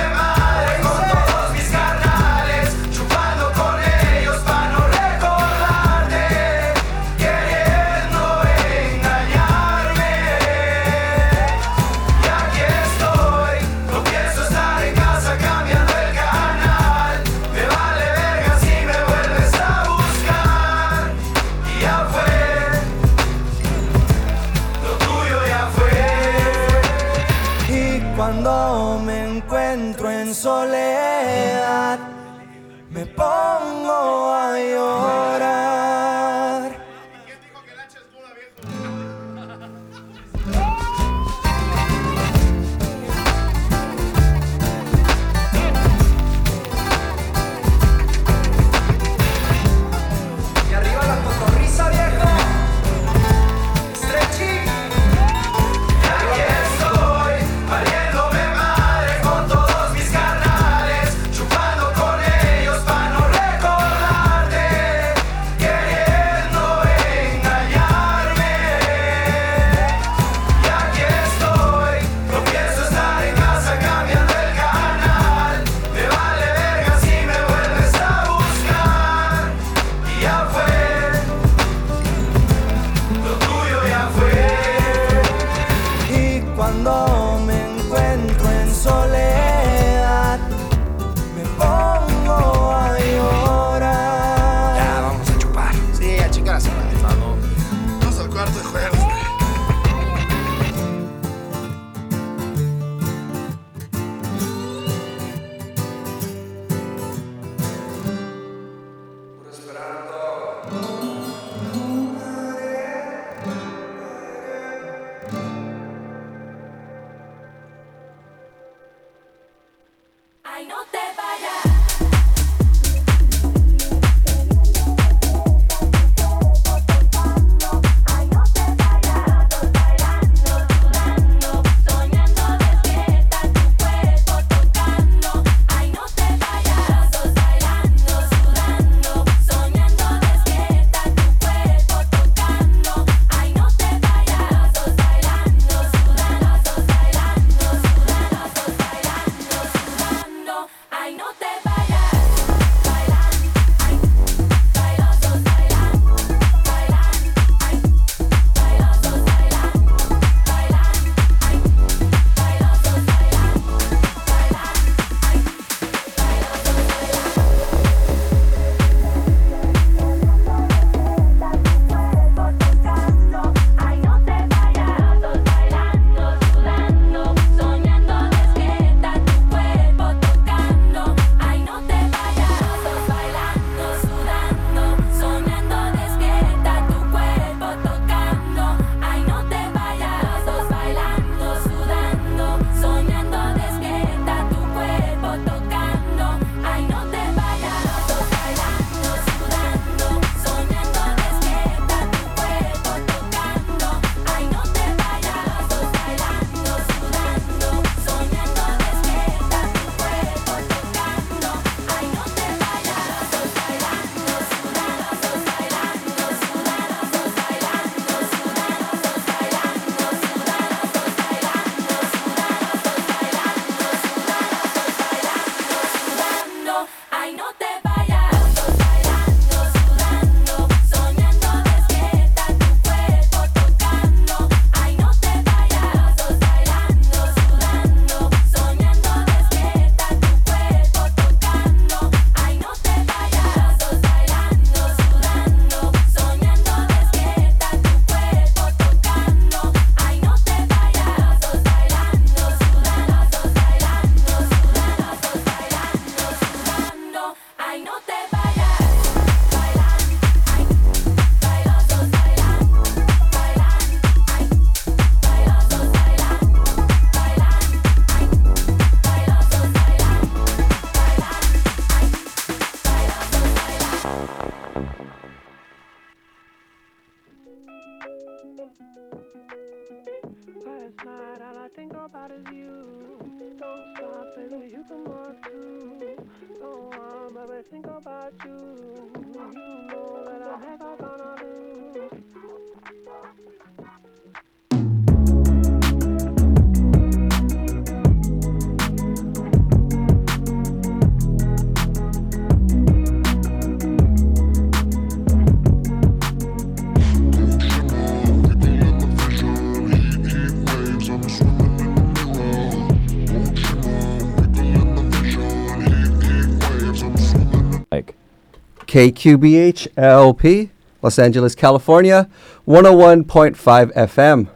[319.00, 320.72] KQBH LP,
[321.02, 322.28] Los Angeles, California,
[322.68, 324.50] 101.5 FM,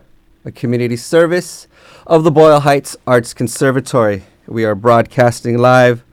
[0.44, 1.66] a community service
[2.06, 4.24] of the Boyle Heights Arts Conservatory.
[4.46, 6.04] We are broadcasting live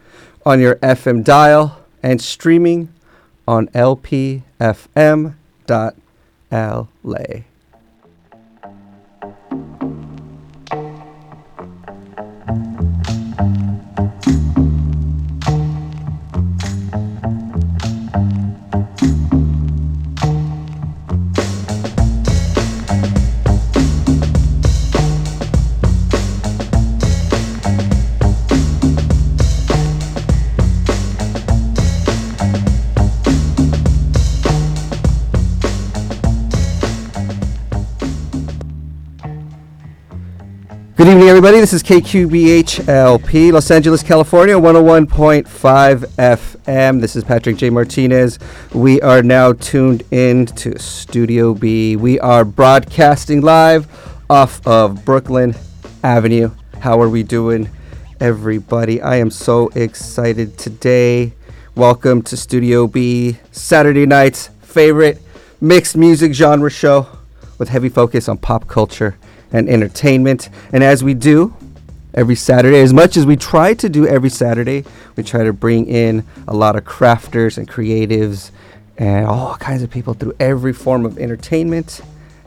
[0.47, 2.95] on your FM dial and streaming
[3.49, 4.45] on lpfm.la.
[41.11, 41.58] evening, everybody.
[41.58, 47.00] This is KQBH LP, Los Angeles, California, 101.5 FM.
[47.00, 47.68] This is Patrick J.
[47.68, 48.38] Martinez.
[48.72, 51.96] We are now tuned in to Studio B.
[51.96, 53.88] We are broadcasting live
[54.30, 55.56] off of Brooklyn
[56.04, 56.52] Avenue.
[56.78, 57.68] How are we doing,
[58.20, 59.02] everybody?
[59.02, 61.32] I am so excited today.
[61.74, 65.20] Welcome to Studio B, Saturday night's favorite
[65.61, 67.08] mixed music genre show
[67.58, 69.16] with heavy focus on pop culture
[69.53, 70.48] and entertainment.
[70.72, 71.55] And as we do
[72.14, 74.84] every Saturday, as much as we try to do every Saturday,
[75.16, 78.51] we try to bring in a lot of crafters and creatives
[78.98, 82.01] and all kinds of people through every form of entertainment